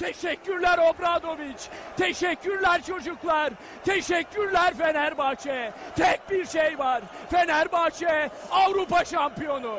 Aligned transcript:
Teşekkürler 0.00 0.78
Obradoviç. 0.78 1.68
Teşekkürler 1.96 2.82
çocuklar. 2.82 3.52
Teşekkürler 3.84 4.74
Fenerbahçe. 4.74 5.72
Tek 5.96 6.30
bir 6.30 6.46
şey 6.46 6.78
var. 6.78 7.02
Fenerbahçe 7.30 8.30
Avrupa 8.50 9.04
şampiyonu. 9.04 9.78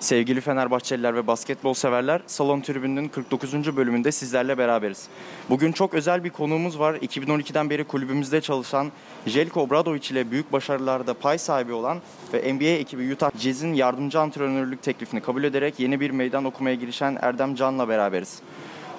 Sevgili 0.00 0.40
Fenerbahçeliler 0.40 1.14
ve 1.14 1.26
basketbol 1.26 1.74
severler, 1.74 2.22
Salon 2.26 2.60
Tribünü'nün 2.60 3.08
49. 3.08 3.76
bölümünde 3.76 4.12
sizlerle 4.12 4.58
beraberiz. 4.58 5.08
Bugün 5.50 5.72
çok 5.72 5.94
özel 5.94 6.24
bir 6.24 6.30
konuğumuz 6.30 6.78
var. 6.78 6.94
2012'den 6.94 7.70
beri 7.70 7.84
kulübümüzde 7.84 8.40
çalışan 8.40 8.92
Jelko 9.26 9.60
Obradoviç 9.60 10.10
ile 10.10 10.30
büyük 10.30 10.52
başarılarda 10.52 11.14
pay 11.14 11.38
sahibi 11.38 11.72
olan 11.72 11.98
ve 12.32 12.54
NBA 12.54 12.64
ekibi 12.64 13.12
Utah 13.12 13.30
Jazz'in 13.38 13.74
yardımcı 13.74 14.20
antrenörlük 14.20 14.82
teklifini 14.82 15.20
kabul 15.20 15.44
ederek 15.44 15.80
yeni 15.80 16.00
bir 16.00 16.10
meydan 16.10 16.44
okumaya 16.44 16.74
girişen 16.74 17.18
Erdem 17.22 17.54
Can'la 17.54 17.88
beraberiz. 17.88 18.38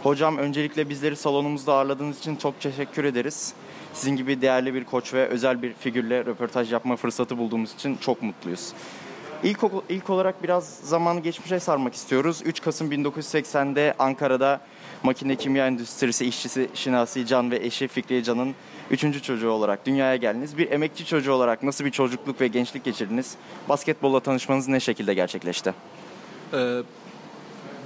Hocam 0.04 0.38
öncelikle 0.38 0.90
bizleri 0.90 1.16
salonumuzda 1.16 1.74
ağırladığınız 1.74 2.20
için 2.20 2.36
çok 2.36 2.60
teşekkür 2.60 3.04
ederiz. 3.04 3.54
Sizin 3.94 4.16
gibi 4.16 4.41
değerli 4.41 4.74
bir 4.74 4.84
koç 4.84 5.13
ve 5.13 5.27
özel 5.27 5.62
bir 5.62 5.74
figürle 5.74 6.26
röportaj 6.26 6.74
yapma 6.74 6.96
fırsatı 6.96 7.38
bulduğumuz 7.38 7.74
için 7.74 7.98
çok 7.98 8.22
mutluyuz. 8.22 8.74
İlk, 9.44 9.59
ilk 9.90 10.09
olarak 10.09 10.44
biraz 10.44 10.80
zamanı 10.84 11.20
geçmişe 11.20 11.59
sarmak 11.59 11.94
istiyoruz. 11.94 12.41
3 12.45 12.62
Kasım 12.62 12.91
1980'de 12.91 13.94
Ankara'da 13.99 14.62
makine 15.04 15.36
kimya 15.36 15.68
endüstrisi 15.68 16.26
işçisi 16.26 16.70
Şinasi 16.73 17.26
Can 17.26 17.52
ve 17.52 17.66
eşi 17.66 17.88
Fikriye 17.88 18.23
Can'ın 18.23 18.55
üçüncü 18.91 19.22
çocuğu 19.22 19.49
olarak 19.49 19.85
dünyaya 19.85 20.16
geldiniz. 20.16 20.58
Bir 20.58 20.72
emekçi 20.72 21.05
çocuğu 21.05 21.34
olarak 21.34 21.63
nasıl 21.63 21.85
bir 21.85 21.91
çocukluk 21.91 22.41
ve 22.41 22.48
gençlik 22.48 22.84
geçirdiniz? 22.84 23.35
Basketbolla 23.70 24.20
tanışmanız 24.20 24.68
ne 24.68 24.80
şekilde 24.80 25.13
gerçekleşti? 25.13 25.73
Ee, 26.54 26.82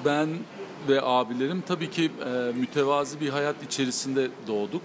ben 0.06 0.30
ve 0.90 1.02
abilerim 1.02 1.64
tabii 1.68 1.90
ki 1.90 2.12
e, 2.26 2.60
mütevazi 2.60 3.22
bir 3.22 3.30
hayat 3.30 3.64
içerisinde 3.64 4.28
doğduk. 4.48 4.82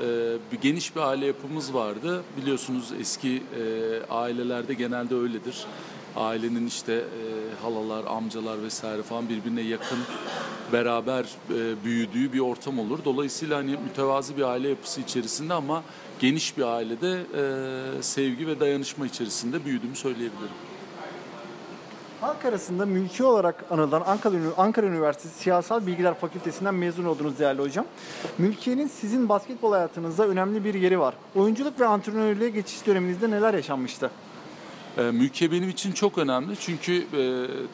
E, 0.00 0.04
bir 0.52 0.60
geniş 0.60 0.96
bir 0.96 1.00
aile 1.00 1.26
yapımız 1.26 1.74
vardı. 1.74 2.22
Biliyorsunuz 2.36 2.92
eski 3.00 3.28
e, 3.36 3.62
ailelerde 4.10 4.74
genelde 4.74 5.14
öyledir 5.14 5.66
ailenin 6.16 6.66
işte 6.66 6.92
e, 6.92 7.62
halalar, 7.62 8.04
amcalar 8.08 8.62
vesaire 8.62 9.02
falan 9.02 9.28
birbirine 9.28 9.60
yakın 9.60 9.98
beraber 10.72 11.24
e, 11.24 11.84
büyüdüğü 11.84 12.32
bir 12.32 12.40
ortam 12.40 12.78
olur. 12.78 12.98
Dolayısıyla 13.04 13.58
hani 13.58 13.70
mütevazi 13.70 14.36
bir 14.36 14.42
aile 14.42 14.68
yapısı 14.68 15.00
içerisinde 15.00 15.54
ama 15.54 15.82
geniş 16.18 16.58
bir 16.58 16.62
ailede 16.62 17.12
e, 17.12 18.02
sevgi 18.02 18.46
ve 18.46 18.60
dayanışma 18.60 19.06
içerisinde 19.06 19.64
büyüdüğümü 19.64 19.96
söyleyebilirim. 19.96 20.54
Halk 22.20 22.44
arasında 22.44 22.86
mülki 22.86 23.24
olarak 23.24 23.64
anılan 23.70 24.02
Ankara, 24.56 24.86
Üniversitesi 24.86 25.38
Siyasal 25.38 25.86
Bilgiler 25.86 26.14
Fakültesinden 26.14 26.74
mezun 26.74 27.04
oldunuz 27.04 27.38
değerli 27.38 27.62
hocam. 27.62 27.86
Mülkiye'nin 28.38 28.86
sizin 28.86 29.28
basketbol 29.28 29.72
hayatınızda 29.72 30.26
önemli 30.26 30.64
bir 30.64 30.74
yeri 30.74 31.00
var. 31.00 31.14
Oyunculuk 31.34 31.80
ve 31.80 31.86
antrenörlüğe 31.86 32.48
geçiş 32.48 32.86
döneminizde 32.86 33.30
neler 33.30 33.54
yaşanmıştı? 33.54 34.10
E, 34.98 35.02
mülkiye 35.02 35.52
benim 35.52 35.68
için 35.68 35.92
çok 35.92 36.18
önemli 36.18 36.56
çünkü 36.60 36.96
e, 36.96 37.22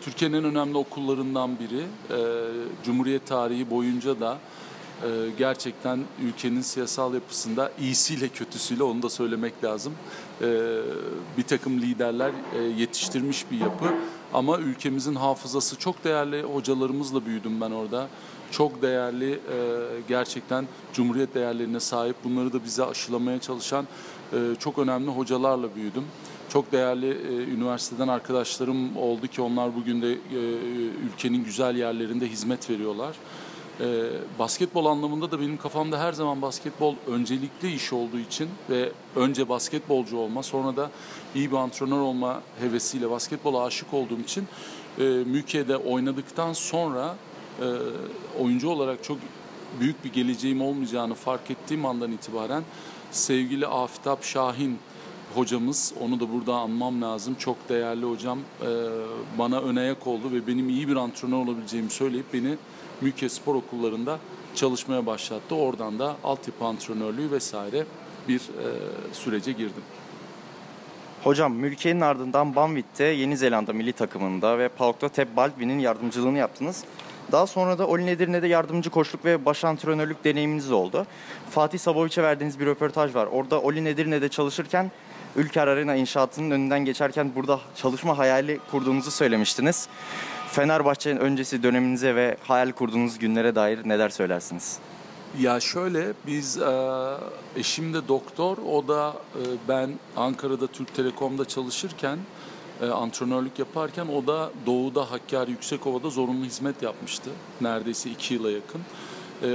Türkiye'nin 0.05 0.37
en 0.37 0.45
önemli 0.45 0.77
okullarından 0.77 1.59
biri. 1.59 1.81
E, 1.81 2.19
Cumhuriyet 2.85 3.27
tarihi 3.27 3.71
boyunca 3.71 4.21
da 4.21 4.39
e, 5.03 5.09
gerçekten 5.39 6.01
ülkenin 6.23 6.61
siyasal 6.61 7.15
yapısında 7.15 7.73
iyisiyle 7.81 8.29
kötüsüyle 8.29 8.83
onu 8.83 9.03
da 9.03 9.11
söylemek 9.11 9.65
lazım. 9.65 9.93
E, 10.43 10.47
bir 11.39 11.43
takım 11.43 11.81
liderler 11.81 12.31
e, 12.59 12.63
yetiştirmiş 12.63 13.51
bir 13.51 13.61
yapı 13.61 13.85
ama 14.33 14.59
ülkemizin 14.59 15.15
hafızası 15.15 15.77
çok 15.77 16.05
değerli 16.05 16.43
hocalarımızla 16.43 17.27
büyüdüm 17.27 17.61
ben 17.61 17.71
orada. 17.71 18.09
Çok 18.51 18.83
değerli 18.83 19.33
e, 19.33 19.39
gerçekten 20.09 20.67
Cumhuriyet 20.93 21.35
değerlerine 21.35 21.81
sahip 21.81 22.17
bunları 22.25 22.53
da 22.53 22.65
bize 22.65 22.85
aşılamaya 22.85 23.41
çalışan 23.41 23.87
e, 24.33 24.37
çok 24.59 24.79
önemli 24.79 25.11
hocalarla 25.11 25.75
büyüdüm. 25.75 26.05
Çok 26.53 26.73
değerli 26.73 27.09
e, 27.11 27.53
üniversiteden 27.55 28.09
arkadaşlarım 28.09 28.97
oldu 28.97 29.27
ki 29.27 29.43
onlar 29.43 29.77
bugün 29.77 30.03
de 30.03 30.13
e, 30.13 30.17
ülkenin 31.07 31.45
güzel 31.45 31.77
yerlerinde 31.77 32.29
hizmet 32.29 32.71
veriyorlar. 32.71 33.17
E, 33.81 34.09
basketbol 34.39 34.87
anlamında 34.87 35.31
da 35.31 35.41
benim 35.41 35.57
kafamda 35.57 36.01
her 36.01 36.13
zaman 36.13 36.43
basketbol 36.43 36.95
öncelikli 37.07 37.73
iş 37.73 37.93
olduğu 37.93 38.19
için 38.19 38.49
ve 38.71 38.93
önce 39.17 39.49
basketbolcu 39.49 40.17
olma 40.17 40.43
sonra 40.43 40.77
da 40.77 40.91
iyi 41.35 41.51
bir 41.51 41.57
antrenör 41.57 42.01
olma 42.01 42.43
hevesiyle 42.61 43.11
basketbola 43.11 43.65
aşık 43.65 43.95
olduğum 43.95 44.21
için 44.21 44.47
e, 44.99 45.03
Mülkiye'de 45.03 45.77
oynadıktan 45.77 46.53
sonra 46.53 47.17
e, 47.61 47.67
oyuncu 48.43 48.69
olarak 48.69 49.05
çok 49.05 49.19
büyük 49.81 50.05
bir 50.05 50.13
geleceğim 50.13 50.63
olmayacağını 50.63 51.15
fark 51.15 51.51
ettiğim 51.51 51.87
andan 51.87 52.13
itibaren 52.13 52.63
sevgili 53.11 53.67
Afitap 53.67 54.25
Şahin 54.25 54.79
hocamız, 55.35 55.93
onu 56.01 56.21
da 56.21 56.33
burada 56.33 56.55
anmam 56.55 57.03
lazım. 57.03 57.35
Çok 57.35 57.69
değerli 57.69 58.05
hocam 58.05 58.39
e, 58.39 58.69
bana 59.39 59.61
ön 59.61 59.77
ayak 59.77 60.07
oldu 60.07 60.33
ve 60.33 60.47
benim 60.47 60.69
iyi 60.69 60.89
bir 60.89 60.97
antrenör 60.97 61.37
olabileceğimi 61.37 61.91
söyleyip 61.91 62.27
beni 62.33 62.57
Mülkiye 63.01 63.29
Spor 63.29 63.55
Okullarında 63.55 64.19
çalışmaya 64.55 65.07
başlattı. 65.07 65.55
Oradan 65.55 65.99
da 65.99 66.17
altyapı 66.25 66.65
antrenörlüğü 66.65 67.31
vesaire 67.31 67.85
bir 68.29 68.41
e, 68.41 68.67
sürece 69.13 69.53
girdim. 69.53 69.83
Hocam 71.25 71.55
Mülkiye'nin 71.55 72.01
ardından 72.01 72.57
Banvit'te 72.57 73.05
Yeni 73.05 73.37
Zelanda 73.37 73.73
milli 73.73 73.93
takımında 73.93 74.59
ve 74.59 74.69
PAOK'ta 74.69 75.09
Teb 75.09 75.37
Baldwin'in 75.37 75.79
yardımcılığını 75.79 76.39
yaptınız. 76.39 76.85
Daha 77.33 77.47
sonra 77.47 77.79
da 77.79 77.87
Olin 77.87 78.07
Edirne'de 78.07 78.47
yardımcı 78.47 78.91
koçluk 78.91 79.25
ve 79.25 79.45
baş 79.45 79.65
antrenörlük 79.65 80.25
deneyiminiz 80.25 80.73
oldu. 80.73 81.07
Fatih 81.51 81.79
Saboviç'e 81.79 82.23
verdiğiniz 82.23 82.61
bir 82.61 82.67
röportaj 82.67 83.15
var. 83.15 83.27
Orada 83.27 83.61
Olin 83.61 83.85
Edirne'de 83.85 84.29
çalışırken 84.29 84.91
Ülker 85.37 85.67
Arena 85.67 85.95
inşaatının 85.95 86.51
önünden 86.51 86.85
geçerken 86.85 87.35
burada 87.35 87.61
çalışma 87.77 88.19
hayali 88.19 88.61
kurduğunuzu 88.71 89.11
söylemiştiniz. 89.11 89.89
Fenerbahçe'nin 90.49 91.17
öncesi 91.17 91.63
döneminize 91.63 92.15
ve 92.15 92.37
hayal 92.43 92.73
kurduğunuz 92.73 93.19
günlere 93.19 93.55
dair 93.55 93.89
neler 93.89 94.09
söylersiniz? 94.09 94.79
Ya 95.39 95.61
şöyle 95.61 96.13
biz 96.27 96.59
e, 96.59 96.91
eşim 97.57 97.95
de 97.95 98.09
doktor 98.09 98.59
o 98.59 98.89
da 98.89 99.15
e, 99.35 99.43
ben 99.69 99.91
Ankara'da 100.17 100.67
Türk 100.67 100.95
Telekom'da 100.95 101.45
çalışırken 101.45 102.19
e, 102.83 102.87
antrenörlük 102.87 103.59
yaparken 103.59 104.07
o 104.07 104.27
da 104.27 104.51
Doğu'da 104.67 105.11
Hakkari 105.11 105.51
Yüksekova'da 105.51 106.11
zorunlu 106.11 106.45
hizmet 106.45 106.83
yapmıştı. 106.83 107.31
Neredeyse 107.61 108.11
iki 108.11 108.35
yıla 108.35 108.51
yakın. 108.51 108.81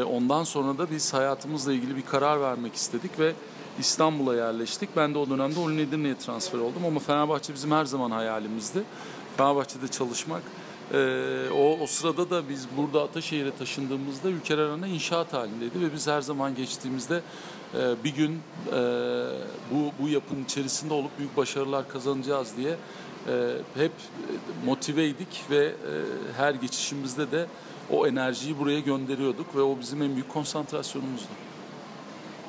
ondan 0.03 0.43
sonra 0.43 0.77
da 0.77 0.91
biz 0.91 1.13
hayatımızla 1.13 1.73
ilgili 1.73 1.95
bir 1.95 2.05
karar 2.05 2.41
vermek 2.41 2.75
istedik 2.75 3.19
ve 3.19 3.33
İstanbul'a 3.79 4.35
yerleştik. 4.35 4.89
Ben 4.95 5.13
de 5.13 5.17
o 5.17 5.29
dönemde 5.29 5.59
Olin 5.59 5.77
Edirne'ye 5.77 6.17
transfer 6.17 6.59
oldum 6.59 6.85
ama 6.85 6.99
Fenerbahçe 6.99 7.53
bizim 7.53 7.71
her 7.71 7.85
zaman 7.85 8.11
hayalimizdi. 8.11 8.83
Fenerbahçe'de 9.37 9.87
çalışmak. 9.87 10.41
Ee, 10.93 11.49
o, 11.55 11.77
o 11.83 11.87
sırada 11.87 12.29
da 12.29 12.49
biz 12.49 12.67
burada 12.77 13.03
Ataşehir'e 13.03 13.51
taşındığımızda 13.51 14.29
Ülker 14.29 14.57
Arena 14.57 14.87
inşaat 14.87 15.33
halindeydi 15.33 15.81
ve 15.81 15.93
biz 15.93 16.07
her 16.07 16.21
zaman 16.21 16.55
geçtiğimizde 16.55 17.21
e, 17.73 18.03
bir 18.03 18.15
gün 18.15 18.31
e, 18.31 18.79
bu, 19.71 20.03
bu 20.03 20.09
yapının 20.09 20.43
içerisinde 20.43 20.93
olup 20.93 21.19
büyük 21.19 21.37
başarılar 21.37 21.89
kazanacağız 21.89 22.57
diye 22.57 22.75
e, 23.27 23.57
hep 23.75 23.91
motiveydik 24.65 25.43
ve 25.49 25.65
e, 25.65 25.73
her 26.37 26.53
geçişimizde 26.53 27.31
de 27.31 27.47
o 27.91 28.07
enerjiyi 28.07 28.59
buraya 28.59 28.79
gönderiyorduk 28.79 29.55
ve 29.55 29.61
o 29.61 29.79
bizim 29.79 30.01
en 30.01 30.13
büyük 30.13 30.29
konsantrasyonumuzdu. 30.29 31.44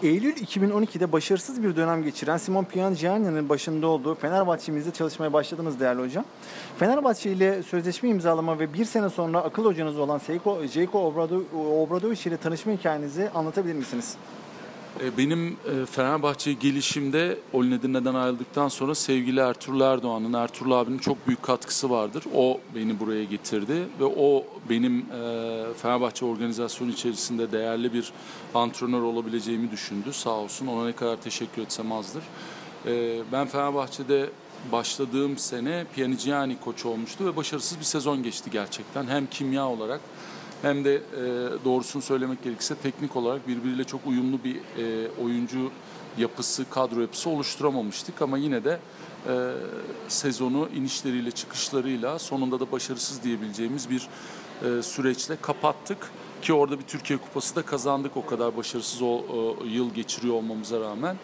Eylül 0.03 0.33
2012'de 0.33 1.13
başarısız 1.13 1.63
bir 1.63 1.77
dönem 1.77 2.03
geçiren 2.03 2.37
Simon 2.37 2.65
Piangiani'nin 2.65 3.49
başında 3.49 3.87
olduğu 3.87 4.15
Fenerbahçe'mizde 4.15 4.91
çalışmaya 4.91 5.33
başladınız 5.33 5.81
değerli 5.81 6.03
hocam. 6.03 6.25
Fenerbahçe 6.79 7.33
ile 7.33 7.63
sözleşme 7.63 8.09
imzalama 8.09 8.59
ve 8.59 8.75
bir 8.75 8.85
sene 8.85 9.11
sonra 9.11 9.39
akıl 9.39 9.65
hocanız 9.65 9.99
olan 9.99 10.19
Seiko, 10.19 10.63
Jeko 10.67 11.15
Obradoviç 11.83 12.27
ile 12.27 12.37
tanışma 12.37 12.73
hikayenizi 12.73 13.31
anlatabilir 13.31 13.75
misiniz? 13.75 14.17
E, 15.03 15.19
benim 15.19 15.49
e, 15.49 15.87
Fenerbahçe 15.87 16.53
gelişimde 16.53 17.39
Olinedirne'den 17.53 18.15
ayrıldıktan 18.15 18.69
sonra 18.69 18.95
sevgili 18.95 19.41
Ertuğrul 19.41 19.81
Erdoğan'ın, 19.81 20.33
Ertuğrul 20.33 20.73
abinin 20.73 20.99
çok 20.99 21.27
büyük 21.27 21.43
katkısı 21.43 21.91
vardır. 21.91 22.25
O 22.35 22.61
beni 22.75 23.01
buraya 23.01 23.25
getirdi 23.25 23.89
ve 24.01 24.05
o 24.05 24.45
benim 24.71 24.99
e, 24.99 25.65
Fenerbahçe 25.83 26.25
organizasyonu 26.25 26.91
içerisinde 26.91 27.53
değerli 27.53 27.93
bir 27.93 28.13
antrenör 28.55 29.03
olabileceğimi 29.03 29.71
düşündü. 29.71 30.13
Sağ 30.13 30.31
olsun 30.31 30.67
ona 30.67 30.85
ne 30.87 30.93
kadar 30.93 31.17
teşekkür 31.17 31.63
etsem 31.63 31.93
azdır. 31.93 32.23
Ben 33.33 33.47
Fenerbahçe'de 33.47 34.31
başladığım 34.73 35.39
sene 35.39 35.87
Pianigiani 35.95 36.57
koç 36.61 36.87
olmuştu 36.87 37.25
ve 37.25 37.37
başarısız 37.37 37.79
bir 37.79 37.85
sezon 37.85 38.23
geçti 38.23 38.51
gerçekten. 38.53 39.07
Hem 39.07 39.27
kimya 39.27 39.69
olarak 39.69 40.01
hem 40.63 40.85
de 40.85 40.95
e, 40.95 41.01
doğrusunu 41.65 42.03
söylemek 42.03 42.45
gerekirse 42.45 42.75
teknik 42.75 43.17
olarak 43.17 43.49
birbiriyle 43.49 43.85
çok 43.85 44.07
uyumlu 44.07 44.39
bir 44.45 44.57
e, 44.57 45.09
oyuncu 45.25 45.71
yapısı, 46.19 46.71
kadro 46.71 47.01
yapısı 47.01 47.31
oluşturamamıştık 47.31 48.23
ama 48.23 48.39
yine 48.39 48.65
de 48.65 48.79
e, 49.29 49.53
sezonu 50.09 50.69
inişleriyle 50.75 51.31
çıkışlarıyla 51.31 52.19
sonunda 52.19 52.61
da 52.61 52.73
başarısız 52.73 53.23
diyebileceğimiz 53.23 53.91
bir 53.91 54.09
e, 54.65 54.83
süreçle 54.83 55.37
kapattık. 55.43 56.11
Ki 56.43 56.53
orada 56.53 56.79
bir 56.79 56.85
Türkiye 56.85 57.19
Kupası 57.19 57.57
da 57.57 57.63
kazandık 57.63 58.17
o 58.17 58.27
kadar 58.27 58.57
başarısız 58.57 59.03
o, 59.03 59.07
o 59.07 59.57
yıl 59.65 59.95
geçiriyor 59.95 60.35
olmamıza 60.35 60.81
rağmen. 60.81 61.17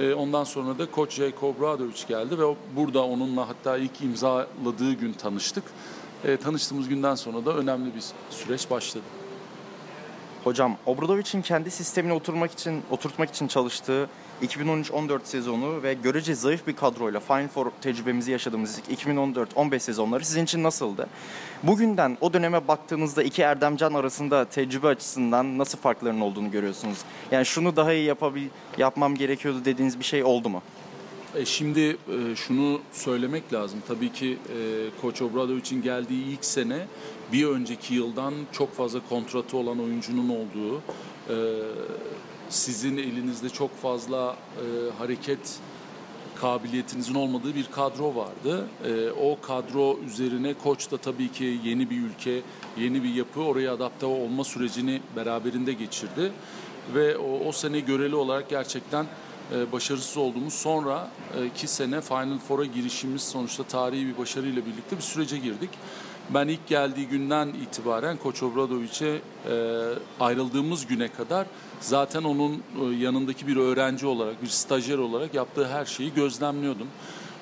E, 0.00 0.14
ondan 0.14 0.44
sonra 0.44 0.78
da 0.78 0.90
Koç 0.90 1.12
Jayko 1.12 1.48
Obradovic 1.48 2.06
geldi 2.08 2.38
ve 2.38 2.44
burada 2.76 3.04
onunla 3.04 3.48
hatta 3.48 3.76
ilk 3.76 4.00
imzaladığı 4.00 4.92
gün 4.92 5.12
tanıştık. 5.12 5.64
E, 6.24 6.36
tanıştığımız 6.36 6.88
günden 6.88 7.14
sonra 7.14 7.46
da 7.46 7.56
önemli 7.56 7.94
bir 7.94 8.02
süreç 8.30 8.70
başladı. 8.70 9.04
Hocam 10.44 10.76
Obradovic'in 10.86 11.42
kendi 11.42 11.70
sistemine 11.70 12.12
oturmak 12.12 12.52
için 12.52 12.82
oturtmak 12.90 13.30
için 13.30 13.48
çalıştığı 13.48 14.08
2013-14 14.42 15.20
sezonu 15.24 15.82
ve 15.82 15.94
görece 15.94 16.34
zayıf 16.34 16.66
bir 16.66 16.76
kadroyla 16.76 17.20
Final 17.20 17.48
Four 17.48 17.70
tecrübemizi 17.80 18.32
yaşadığımız 18.32 18.78
2014-15 18.78 19.78
sezonları 19.78 20.24
sizin 20.24 20.44
için 20.44 20.62
nasıldı? 20.62 21.08
Bugünden 21.62 22.18
o 22.20 22.32
döneme 22.32 22.68
baktığınızda 22.68 23.22
iki 23.22 23.42
Erdemcan 23.42 23.94
arasında 23.94 24.44
tecrübe 24.44 24.88
açısından 24.88 25.58
nasıl 25.58 25.78
farkların 25.78 26.20
olduğunu 26.20 26.50
görüyorsunuz? 26.50 26.98
Yani 27.30 27.46
şunu 27.46 27.76
daha 27.76 27.92
iyi 27.92 28.04
yapabil 28.04 28.48
yapmam 28.78 29.14
gerekiyordu 29.14 29.64
dediğiniz 29.64 29.98
bir 29.98 30.04
şey 30.04 30.24
oldu 30.24 30.48
mu? 30.48 30.62
E 31.36 31.44
şimdi 31.44 31.80
e, 31.80 32.36
şunu 32.36 32.80
söylemek 32.92 33.52
lazım. 33.52 33.82
Tabii 33.88 34.12
ki 34.12 34.38
e, 34.48 34.56
Koç 35.00 35.22
Obradovic'in 35.22 35.82
geldiği 35.82 36.24
ilk 36.24 36.44
sene 36.44 36.86
bir 37.32 37.46
önceki 37.46 37.94
yıldan 37.94 38.34
çok 38.52 38.74
fazla 38.74 39.00
kontratı 39.08 39.56
olan 39.56 39.80
oyuncunun 39.80 40.28
olduğu, 40.28 40.76
e, 41.28 41.36
sizin 42.48 42.96
elinizde 42.96 43.48
çok 43.48 43.76
fazla 43.76 44.36
e, 44.56 44.64
hareket 44.98 45.58
kabiliyetinizin 46.34 47.14
olmadığı 47.14 47.54
bir 47.54 47.66
kadro 47.66 48.14
vardı. 48.14 48.68
E, 48.84 49.10
o 49.10 49.40
kadro 49.40 49.98
üzerine 50.06 50.54
koç 50.54 50.90
da 50.90 50.96
tabii 50.96 51.32
ki 51.32 51.58
yeni 51.64 51.90
bir 51.90 52.02
ülke, 52.02 52.42
yeni 52.78 53.02
bir 53.02 53.14
yapı, 53.14 53.40
oraya 53.40 53.74
adapte 53.74 54.06
olma 54.06 54.44
sürecini 54.44 55.00
beraberinde 55.16 55.72
geçirdi. 55.72 56.32
Ve 56.94 57.16
o, 57.16 57.48
o 57.48 57.52
sene 57.52 57.80
göreli 57.80 58.14
olarak 58.14 58.50
gerçekten 58.50 59.06
başarısız 59.72 60.16
olduğumuz 60.16 60.54
sonra 60.54 61.10
e, 61.38 61.46
iki 61.46 61.68
sene 61.68 62.00
Final 62.00 62.38
Four'a 62.38 62.64
girişimiz 62.64 63.22
sonuçta 63.22 63.62
tarihi 63.62 64.06
bir 64.06 64.18
başarıyla 64.18 64.62
birlikte 64.66 64.96
bir 64.96 65.02
sürece 65.02 65.38
girdik. 65.38 65.70
Ben 66.30 66.48
ilk 66.48 66.66
geldiği 66.66 67.08
günden 67.08 67.48
itibaren 67.48 68.16
Koç 68.16 68.42
Obradovic'e 68.42 69.06
e, 69.08 69.54
ayrıldığımız 70.20 70.86
güne 70.86 71.08
kadar 71.08 71.46
zaten 71.80 72.22
onun 72.22 72.52
e, 72.52 72.96
yanındaki 72.96 73.46
bir 73.46 73.56
öğrenci 73.56 74.06
olarak, 74.06 74.42
bir 74.42 74.48
stajyer 74.48 74.98
olarak 74.98 75.34
yaptığı 75.34 75.68
her 75.68 75.84
şeyi 75.84 76.14
gözlemliyordum. 76.14 76.88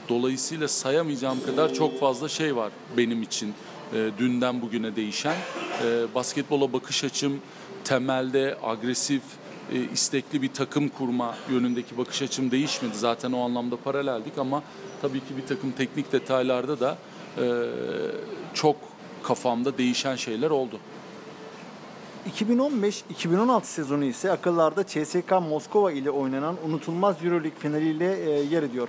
Dolayısıyla 0.08 0.68
sayamayacağım 0.68 1.44
kadar 1.46 1.74
çok 1.74 2.00
fazla 2.00 2.28
şey 2.28 2.56
var 2.56 2.72
benim 2.96 3.22
için 3.22 3.54
e, 3.94 4.10
dünden 4.18 4.62
bugüne 4.62 4.96
değişen. 4.96 5.36
E, 5.84 6.14
basketbola 6.14 6.72
bakış 6.72 7.04
açım 7.04 7.40
temelde 7.84 8.58
agresif, 8.62 9.22
e, 9.72 9.92
istekli 9.92 10.42
bir 10.42 10.52
takım 10.52 10.88
kurma 10.88 11.34
yönündeki 11.50 11.98
bakış 11.98 12.22
açım 12.22 12.50
değişmedi. 12.50 12.96
Zaten 12.96 13.32
o 13.32 13.44
anlamda 13.44 13.76
paraleldik 13.76 14.38
ama 14.38 14.62
tabii 15.02 15.20
ki 15.20 15.36
bir 15.36 15.46
takım 15.46 15.72
teknik 15.72 16.12
detaylarda 16.12 16.80
da 16.80 16.98
e, 17.38 17.44
çok 18.54 18.76
kafamda 19.22 19.78
değişen 19.78 20.16
şeyler 20.16 20.50
oldu. 20.50 20.78
2015-2016 22.28 23.64
sezonu 23.64 24.04
ise 24.04 24.32
akıllarda 24.32 24.86
CSK 24.86 25.30
Moskova 25.48 25.92
ile 25.92 26.10
oynanan 26.10 26.56
unutulmaz 26.66 27.24
Euroleague 27.24 27.58
finaliyle 27.58 28.18
e, 28.18 28.30
yer 28.30 28.62
ediyor. 28.62 28.88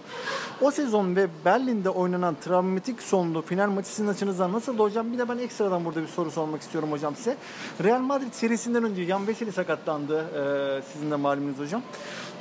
O 0.61 0.71
sezon 0.71 1.15
ve 1.15 1.27
Berlin'de 1.45 1.89
oynanan 1.89 2.35
travmatik 2.41 3.01
sonlu 3.01 3.41
final 3.41 3.69
maçı 3.69 3.89
sizin 3.89 4.07
açınızdan 4.07 4.53
nasıldı 4.53 4.83
hocam? 4.83 5.13
Bir 5.13 5.17
de 5.17 5.29
ben 5.29 5.37
ekstradan 5.37 5.85
burada 5.85 6.01
bir 6.01 6.07
soru 6.07 6.31
sormak 6.31 6.61
istiyorum 6.61 6.91
hocam 6.91 7.15
size. 7.15 7.37
Real 7.83 7.99
Madrid 7.99 8.33
serisinden 8.33 8.83
önce 8.83 9.05
Jan 9.05 9.27
Veseli 9.27 9.51
sakatlandı 9.51 10.19
e, 10.19 10.81
sizin 10.93 11.11
de 11.11 11.15
malumunuz 11.15 11.59
hocam. 11.59 11.81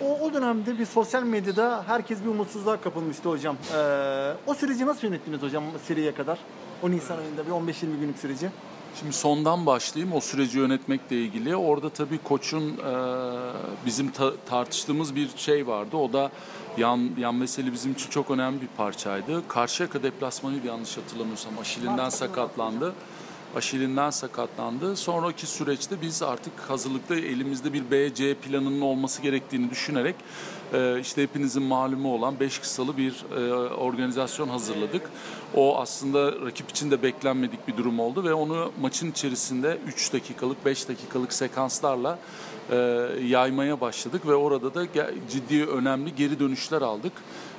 O, 0.05 0.19
o 0.21 0.33
dönemde 0.33 0.79
bir 0.79 0.87
sosyal 0.87 1.23
medyada 1.23 1.85
herkes 1.87 2.23
bir 2.25 2.29
umutsuzluğa 2.29 2.81
kapılmıştı 2.81 3.29
hocam. 3.29 3.57
E, 3.77 3.79
o 4.47 4.55
süreci 4.55 4.87
nasıl 4.87 5.07
yönettiniz 5.07 5.43
hocam 5.43 5.65
seriye 5.89 6.15
kadar? 6.15 6.39
O 6.83 6.91
Nisan 6.91 7.19
ayında 7.19 7.47
bir 7.47 7.51
15-20 7.51 8.01
günlük 8.01 8.19
süreci. 8.19 8.51
Şimdi 8.99 9.13
sondan 9.13 9.67
başlayayım 9.67 10.15
o 10.17 10.21
süreci 10.21 10.59
yönetmekle 10.59 11.17
ilgili. 11.17 11.57
Orada 11.57 11.91
tabii 11.91 12.19
koçun 12.19 12.69
e, 12.69 12.93
bizim 13.87 14.11
ta- 14.11 14.37
tartıştığımız 14.49 15.15
bir 15.17 15.29
şey 15.37 15.67
vardı. 15.67 15.97
O 15.97 16.13
da 16.13 16.31
yan, 16.79 17.11
yan 17.19 17.35
mesele 17.35 17.73
bizim 17.73 17.93
için 17.93 18.11
çok 18.11 18.31
önemli 18.31 18.61
bir 18.61 18.67
parçaydı. 18.77 19.49
Karşıyaka 19.49 20.03
deplasmanıydı 20.03 20.67
yanlış 20.67 20.97
hatırlamıyorsam. 20.97 21.59
Aşilinden 21.61 22.09
sakatlandı. 22.09 22.95
Aşilinden 23.57 24.11
sakatlandı. 24.11 24.97
Sonraki 24.97 25.47
süreçte 25.47 26.01
biz 26.03 26.23
artık 26.23 26.61
hazırlıkta 26.61 27.15
elimizde 27.15 27.73
bir 27.73 27.91
B, 27.91 28.15
C 28.15 28.35
planının 28.35 28.81
olması 28.81 29.23
gerektiğini 29.23 29.71
düşünerek 29.71 30.15
işte 31.01 31.23
hepinizin 31.23 31.63
malumu 31.63 32.15
olan 32.15 32.41
5 32.41 32.59
kısalı 32.59 32.97
bir 32.97 33.25
e, 33.37 33.55
organizasyon 33.55 34.49
hazırladık. 34.49 35.03
O 35.55 35.79
aslında 35.79 36.33
rakip 36.47 36.71
için 36.71 36.91
de 36.91 37.03
beklenmedik 37.03 37.69
bir 37.69 37.77
durum 37.77 38.01
oldu 38.01 38.25
ve 38.25 38.35
onu 38.35 38.73
maçın 38.81 39.11
içerisinde 39.11 39.79
3 39.87 40.13
dakikalık, 40.13 40.65
5 40.65 40.89
dakikalık 40.89 41.33
sekanslarla 41.33 42.19
e, 42.71 42.77
yaymaya 43.27 43.81
başladık 43.81 44.27
ve 44.27 44.35
orada 44.35 44.75
da 44.75 44.87
ciddi 45.31 45.67
önemli 45.67 46.15
geri 46.15 46.41
dönüşler 46.41 46.83
aldık. 46.83 47.13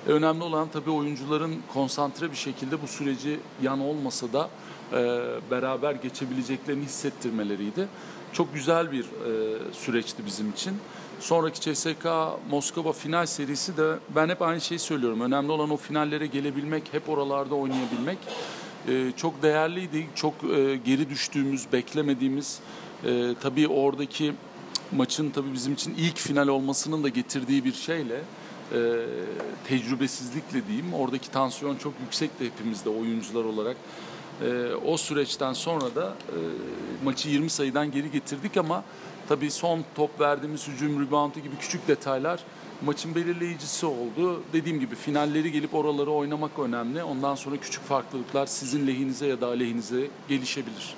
E, 0.07 0.11
önemli 0.11 0.43
olan 0.43 0.67
tabii 0.73 0.91
oyuncuların 0.91 1.55
konsantre 1.73 2.31
bir 2.31 2.37
şekilde 2.37 2.81
bu 2.81 2.87
süreci 2.87 3.39
yan 3.61 3.79
olmasa 3.79 4.33
da 4.33 4.49
beraber 5.51 5.91
geçebileceklerini 5.91 6.85
hissettirmeleriydi. 6.85 7.87
Çok 8.33 8.53
güzel 8.53 8.91
bir 8.91 9.05
süreçti 9.73 10.25
bizim 10.25 10.49
için. 10.49 10.73
Sonraki 11.21 11.61
CSK 11.61 12.05
Moskova 12.49 12.93
final 12.93 13.25
serisi 13.25 13.77
de 13.77 13.95
ben 14.15 14.29
hep 14.29 14.41
aynı 14.41 14.61
şeyi 14.61 14.79
söylüyorum. 14.79 15.21
Önemli 15.21 15.51
olan 15.51 15.69
o 15.69 15.77
finallere 15.77 16.27
gelebilmek, 16.27 16.83
hep 16.91 17.09
oralarda 17.09 17.55
oynayabilmek. 17.55 18.17
E, 18.87 19.11
çok 19.17 19.43
değerliydi. 19.43 20.07
Çok 20.15 20.33
e, 20.43 20.75
geri 20.85 21.09
düştüğümüz, 21.09 21.73
beklemediğimiz 21.73 22.59
e, 23.05 23.35
tabii 23.41 23.67
oradaki 23.67 24.33
maçın 24.91 25.29
tabii 25.29 25.53
bizim 25.53 25.73
için 25.73 25.95
ilk 25.97 26.17
final 26.17 26.47
olmasının 26.47 27.03
da 27.03 27.09
getirdiği 27.09 27.65
bir 27.65 27.73
şeyle 27.73 28.21
e, 28.73 28.79
tecrübesizlikle 29.67 30.67
diyeyim. 30.67 30.93
Oradaki 30.93 31.31
tansiyon 31.31 31.75
çok 31.75 31.93
yüksekti 32.05 32.45
hepimizde 32.45 32.89
oyuncular 32.89 33.43
olarak. 33.43 33.77
E, 34.41 34.73
o 34.85 34.97
süreçten 34.97 35.53
sonra 35.53 35.95
da 35.95 36.15
e, 36.29 36.37
maçı 37.03 37.29
20 37.29 37.49
sayıdan 37.49 37.91
geri 37.91 38.11
getirdik 38.11 38.57
ama 38.57 38.83
tabii 39.31 39.51
son 39.51 39.83
top 39.95 40.19
verdiğimiz 40.19 40.67
hücum 40.67 41.07
reboundu 41.07 41.39
gibi 41.39 41.55
küçük 41.59 41.87
detaylar 41.87 42.39
maçın 42.85 43.15
belirleyicisi 43.15 43.85
oldu. 43.85 44.43
Dediğim 44.53 44.79
gibi 44.79 44.95
finalleri 44.95 45.51
gelip 45.51 45.73
oraları 45.73 46.11
oynamak 46.11 46.59
önemli. 46.59 47.03
Ondan 47.03 47.35
sonra 47.35 47.57
küçük 47.57 47.83
farklılıklar 47.83 48.45
sizin 48.45 48.87
lehinize 48.87 49.27
ya 49.27 49.41
da 49.41 49.47
aleyhinize 49.47 50.07
gelişebilir. 50.29 50.95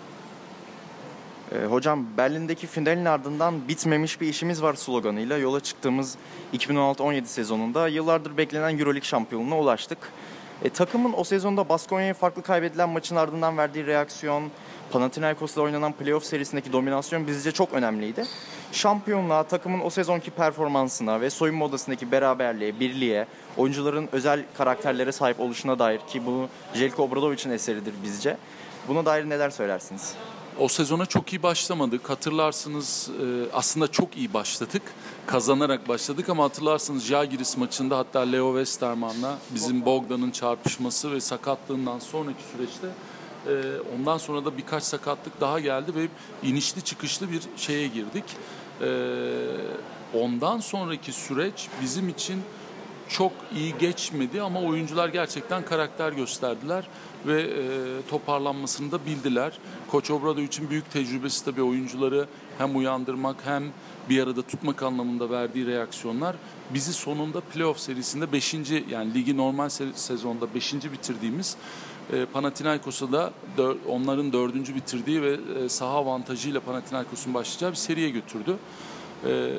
E, 1.52 1.66
hocam 1.66 2.06
Berlin'deki 2.18 2.68
finalin 2.68 3.06
ardından 3.06 3.68
bitmemiş 3.68 4.22
bir 4.22 4.28
işimiz 4.28 4.62
var 4.62 4.74
sloganıyla 4.74 5.38
yola 5.38 5.60
çıktığımız 5.60 6.16
2016-17 6.54 7.26
sezonunda 7.26 7.88
yıllardır 7.88 8.38
beklenen 8.38 8.80
Euroleague 8.80 9.08
şampiyonluğuna 9.08 9.60
ulaştık. 9.60 9.98
E, 10.64 10.70
takımın 10.70 11.14
o 11.18 11.24
sezonda 11.24 11.70
Baskonya'ya 11.70 12.14
farklı 12.14 12.44
kaybedilen 12.44 12.90
maçın 12.90 13.16
ardından 13.16 13.58
verdiği 13.58 13.86
reaksiyon, 13.86 14.52
Panathinaikos'la 14.92 15.62
oynanan 15.62 15.94
playoff 15.94 16.26
serisindeki 16.26 16.74
dominasyon 16.74 17.28
bizce 17.28 17.52
çok 17.52 17.74
önemliydi. 17.74 18.26
Şampiyonluğa, 18.72 19.44
takımın 19.44 19.82
o 19.86 19.90
sezonki 19.90 20.32
performansına 20.32 21.22
ve 21.22 21.30
soyunma 21.30 21.66
odasındaki 21.66 22.12
beraberliğe, 22.12 22.80
birliğe, 22.80 23.28
oyuncuların 23.58 24.10
özel 24.12 24.44
karakterlere 24.58 25.12
sahip 25.12 25.40
oluşuna 25.40 25.80
dair 25.80 26.00
ki 26.00 26.26
bu 26.26 26.48
Jelko 26.74 27.04
Obradovic'in 27.04 27.52
eseridir 27.52 27.94
bizce. 28.04 28.38
Buna 28.88 29.06
dair 29.06 29.30
neler 29.30 29.50
söylersiniz? 29.50 30.16
O 30.60 30.68
sezona 30.68 31.06
çok 31.06 31.34
iyi 31.34 31.44
başlamadık. 31.44 32.10
Hatırlarsınız 32.10 33.10
e, 33.10 33.52
aslında 33.54 33.88
çok 33.88 34.18
iyi 34.18 34.34
başladık. 34.34 34.82
Kazanarak 35.26 35.88
başladık 35.88 36.30
ama 36.30 36.44
hatırlarsınız 36.44 37.04
Jagiris 37.04 37.58
maçında 37.58 37.98
hatta 37.98 38.20
Leo 38.20 38.52
Westerman'la 38.52 39.38
bizim 39.56 39.86
Bogdan'ın 39.86 40.32
çarpışması 40.32 41.12
ve 41.12 41.22
sakatlığından 41.22 42.00
sonraki 42.00 42.44
süreçte 42.52 42.88
e, 43.48 43.54
ondan 43.98 44.18
sonra 44.18 44.46
da 44.46 44.58
birkaç 44.58 44.84
sakatlık 44.84 45.42
daha 45.42 45.60
geldi 45.60 45.96
ve 45.96 46.08
inişli 46.50 46.82
çıkışlı 46.82 47.32
bir 47.32 47.42
şeye 47.58 47.88
girdik. 47.88 48.26
E, 48.82 48.88
ondan 50.14 50.60
sonraki 50.60 51.12
süreç 51.12 51.68
bizim 51.82 52.10
için 52.10 52.42
çok 53.10 53.32
iyi 53.56 53.78
geçmedi 53.78 54.42
ama 54.42 54.62
oyuncular 54.62 55.10
gerçekten 55.10 55.66
karakter 55.66 56.12
gösterdiler 56.12 56.88
ve 57.28 57.42
e, 57.42 57.50
toparlanmasını 58.10 58.92
da 58.92 59.06
bildiler. 59.06 59.60
Koç 59.92 60.12
Obrado 60.12 60.42
için 60.42 60.70
büyük 60.70 60.92
tecrübesi 60.92 61.46
tabii 61.46 61.64
oyuncuları 61.64 62.28
hem 62.58 62.78
uyandırmak 62.78 63.36
hem 63.46 63.64
bir 64.10 64.24
arada 64.24 64.42
tutmak 64.42 64.84
anlamında 64.84 65.30
verdiği 65.30 65.68
reaksiyonlar 65.68 66.36
bizi 66.74 66.94
sonunda 66.94 67.42
playoff 67.42 67.80
serisinde 67.80 68.32
5. 68.32 68.54
yani 68.90 69.14
ligi 69.14 69.38
normal 69.38 69.66
se- 69.68 69.94
sezonda 69.96 70.54
5. 70.56 70.74
bitirdiğimiz 70.74 71.58
e, 72.14 72.26
Panathinaikos'a 72.26 73.12
da 73.12 73.32
onların 73.90 74.34
dördüncü 74.34 74.76
bitirdiği 74.76 75.22
ve 75.22 75.38
e, 75.66 75.70
saha 75.70 75.94
avantajıyla 75.98 76.60
Panathinaikos'un 76.60 77.34
başlayacağı 77.34 77.72
bir 77.72 77.76
seriye 77.76 78.10
götürdü. 78.10 78.58
E, 79.26 79.52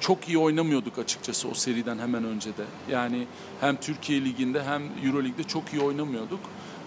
çok 0.00 0.28
iyi 0.28 0.38
oynamıyorduk 0.38 0.98
açıkçası 0.98 1.48
o 1.48 1.54
seriden 1.54 1.98
hemen 1.98 2.24
önce 2.24 2.50
de. 2.50 2.64
Yani 2.90 3.26
hem 3.60 3.76
Türkiye 3.76 4.24
Ligi'nde 4.24 4.64
hem 4.64 4.82
Euro 5.04 5.24
Lig'de 5.24 5.44
çok 5.44 5.72
iyi 5.72 5.82
oynamıyorduk. 5.82 6.40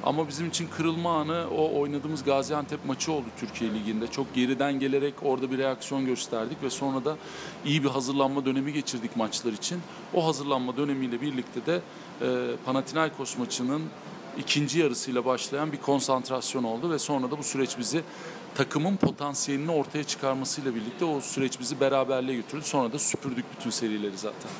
Ama 0.03 0.27
bizim 0.27 0.47
için 0.49 0.67
kırılma 0.67 1.19
anı 1.19 1.45
o 1.57 1.79
oynadığımız 1.79 2.23
Gaziantep 2.23 2.85
maçı 2.85 3.11
oldu 3.11 3.25
Türkiye 3.39 3.73
Ligi'nde. 3.73 4.07
Çok 4.07 4.35
geriden 4.35 4.79
gelerek 4.79 5.13
orada 5.23 5.51
bir 5.51 5.57
reaksiyon 5.57 6.05
gösterdik 6.05 6.63
ve 6.63 6.69
sonra 6.69 7.05
da 7.05 7.17
iyi 7.65 7.83
bir 7.83 7.89
hazırlanma 7.89 8.45
dönemi 8.45 8.73
geçirdik 8.73 9.17
maçlar 9.17 9.51
için. 9.53 9.79
O 10.13 10.27
hazırlanma 10.27 10.77
dönemiyle 10.77 11.21
birlikte 11.21 11.65
de 11.65 11.81
e, 12.21 12.25
Panathinaikos 12.65 13.37
maçının 13.37 13.81
ikinci 14.37 14.79
yarısıyla 14.79 15.25
başlayan 15.25 15.71
bir 15.71 15.77
konsantrasyon 15.77 16.63
oldu 16.63 16.91
ve 16.91 16.99
sonra 16.99 17.31
da 17.31 17.37
bu 17.37 17.43
süreç 17.43 17.77
bizi 17.77 18.03
takımın 18.55 18.97
potansiyelini 18.97 19.71
ortaya 19.71 20.03
çıkarmasıyla 20.03 20.75
birlikte 20.75 21.05
o 21.05 21.21
süreç 21.21 21.59
bizi 21.59 21.79
beraberliğe 21.79 22.37
götürdü. 22.37 22.63
Sonra 22.65 22.93
da 22.93 22.99
süpürdük 22.99 23.45
bütün 23.57 23.69
serileri 23.69 24.17
zaten. 24.17 24.51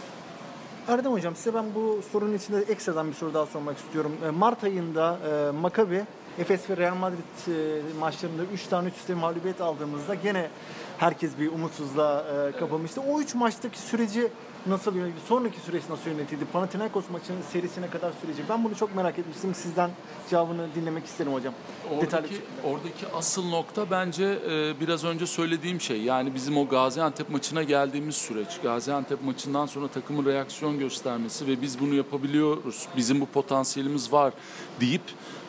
Erdem 0.88 1.12
Hocam 1.12 1.36
size 1.36 1.54
ben 1.54 1.65
bu 1.75 2.00
sorunun 2.12 2.34
içinde 2.34 2.60
ekstradan 2.60 3.08
bir 3.08 3.13
soru 3.13 3.34
daha 3.34 3.46
sormak 3.46 3.77
istiyorum. 3.77 4.12
E, 4.27 4.30
Mart 4.30 4.63
ayında 4.63 5.18
e, 5.27 5.51
Maccabi, 5.51 6.06
Efes 6.39 6.70
ve 6.70 6.77
Real 6.77 6.96
Madrid 6.96 7.18
e, 7.48 7.82
maçlarında 8.00 8.44
3 8.54 8.68
tane 8.68 8.88
üst 8.88 8.98
üste 8.98 9.13
mağlubiyet 9.13 9.62
aldığımızda 9.62 10.15
gene 10.15 10.50
herkes 10.98 11.32
bir 11.39 11.51
umutsuzluğa 11.51 12.20
e, 12.22 12.60
kapılmıştı. 12.60 13.01
O 13.01 13.22
3 13.22 13.36
maçtaki 13.36 13.80
süreci 13.80 14.27
nasıl 14.68 14.96
yönetildi? 14.96 15.20
Sonraki 15.27 15.60
süreç 15.60 15.84
nasıl 15.89 16.10
yönetildi? 16.10 16.46
Panathinaikos 16.54 17.10
maçının 17.10 17.42
serisine 17.51 17.89
kadar 17.89 18.12
süreci. 18.22 18.44
Ben 18.50 18.63
bunu 18.63 18.75
çok 18.75 18.96
merak 18.96 19.20
etmiştim. 19.20 19.56
Sizden 19.56 19.89
cevabını 20.30 20.68
dinlemek 20.75 21.06
isterim 21.06 21.34
hocam. 21.34 21.54
Detaylı 22.01 22.25
Oradaki, 22.25 22.34
şekilde. 22.34 22.68
oradaki 22.68 23.08
asıl 23.13 23.50
nokta 23.50 23.92
bence 23.92 24.39
e, 24.50 24.80
biraz 24.80 25.04
önce 25.04 25.27
söylediğim 25.27 25.82
şey. 25.82 26.01
Yani 26.01 26.36
bizim 26.36 26.58
o 26.58 26.68
Gaziantep 26.68 27.30
maçına 27.30 27.63
geldiğimiz 27.63 28.15
süreç. 28.15 28.60
Gaziantep 28.63 29.24
maçından 29.24 29.65
sonra 29.65 29.88
takımın 29.88 30.25
reaksiyon 30.25 30.80
göstermesi 30.80 31.48
ve 31.48 31.62
biz 31.62 31.80
bunu 31.80 31.94
yapabiliyoruz. 31.96 32.88
Bizim 32.98 33.22
bu 33.22 33.25
potansiyelimiz 33.25 34.13
var 34.13 34.34
deyip 34.82 35.01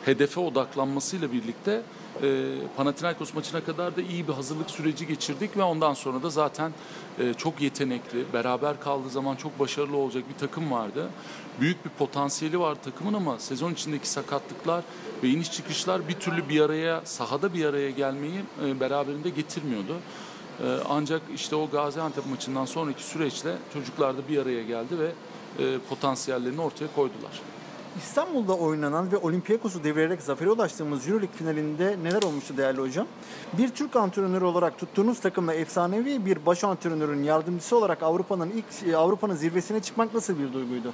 hedefe 0.06 0.40
odaklanmasıyla 0.40 1.32
birlikte 1.32 1.82
e, 2.22 2.54
Panathinaikos 2.76 3.34
maçına 3.34 3.64
kadar 3.64 3.96
da 3.96 4.02
iyi 4.02 4.28
bir 4.28 4.32
hazırlık 4.32 4.70
süreci 4.70 5.06
geçirdik 5.06 5.56
ve 5.56 5.62
ondan 5.62 5.94
sonra 5.94 6.22
da 6.22 6.30
zaten 6.30 6.72
e, 7.18 7.34
çok 7.34 7.60
yetenekli, 7.60 8.24
beraber 8.32 8.80
kaldığı 8.80 9.10
zaman 9.10 9.36
çok 9.36 9.58
başarılı 9.58 9.96
olacak 9.96 10.24
bir 10.34 10.38
takım 10.38 10.70
vardı. 10.70 11.08
Büyük 11.60 11.84
bir 11.84 11.90
potansiyeli 11.90 12.60
var 12.60 12.76
takımın 12.84 13.14
ama 13.14 13.38
sezon 13.38 13.72
içindeki 13.72 14.08
sakatlıklar 14.08 14.84
ve 15.22 15.28
iniş 15.28 15.52
çıkışlar 15.52 16.08
bir 16.08 16.14
türlü 16.14 16.48
bir 16.48 16.60
araya, 16.60 17.00
sahada 17.04 17.54
bir 17.54 17.64
araya 17.64 17.90
gelmeyi 17.90 18.40
e, 18.64 18.80
beraberinde 18.80 19.30
getirmiyordu. 19.30 19.96
E, 20.60 20.76
ancak 20.88 21.22
işte 21.34 21.56
o 21.56 21.70
Gaziantep 21.70 22.26
maçından 22.26 22.64
sonraki 22.64 23.04
süreçte 23.04 23.56
çocuklar 23.72 24.18
da 24.18 24.28
bir 24.28 24.38
araya 24.38 24.62
geldi 24.62 24.98
ve 24.98 25.12
e, 25.58 25.78
potansiyellerini 25.88 26.60
ortaya 26.60 26.88
koydular. 26.94 27.55
İstanbul'da 28.02 28.54
oynanan 28.54 29.12
ve 29.12 29.16
Olympiakos'u 29.16 29.84
devirerek 29.84 30.22
zafere 30.22 30.50
ulaştığımız 30.50 31.08
Euroleague 31.08 31.36
finalinde 31.36 31.96
neler 32.02 32.22
olmuştu 32.22 32.56
değerli 32.56 32.80
hocam? 32.80 33.06
Bir 33.58 33.68
Türk 33.68 33.96
antrenörü 33.96 34.44
olarak 34.44 34.78
tuttuğunuz 34.78 35.20
takımla 35.20 35.54
efsanevi 35.54 36.26
bir 36.26 36.46
baş 36.46 36.64
antrenörün 36.64 37.22
yardımcısı 37.22 37.76
olarak 37.76 38.02
Avrupa'nın 38.02 38.50
ilk 38.50 38.94
Avrupa'nın 38.94 39.34
zirvesine 39.34 39.80
çıkmak 39.82 40.14
nasıl 40.14 40.38
bir 40.38 40.52
duyguydu? 40.52 40.92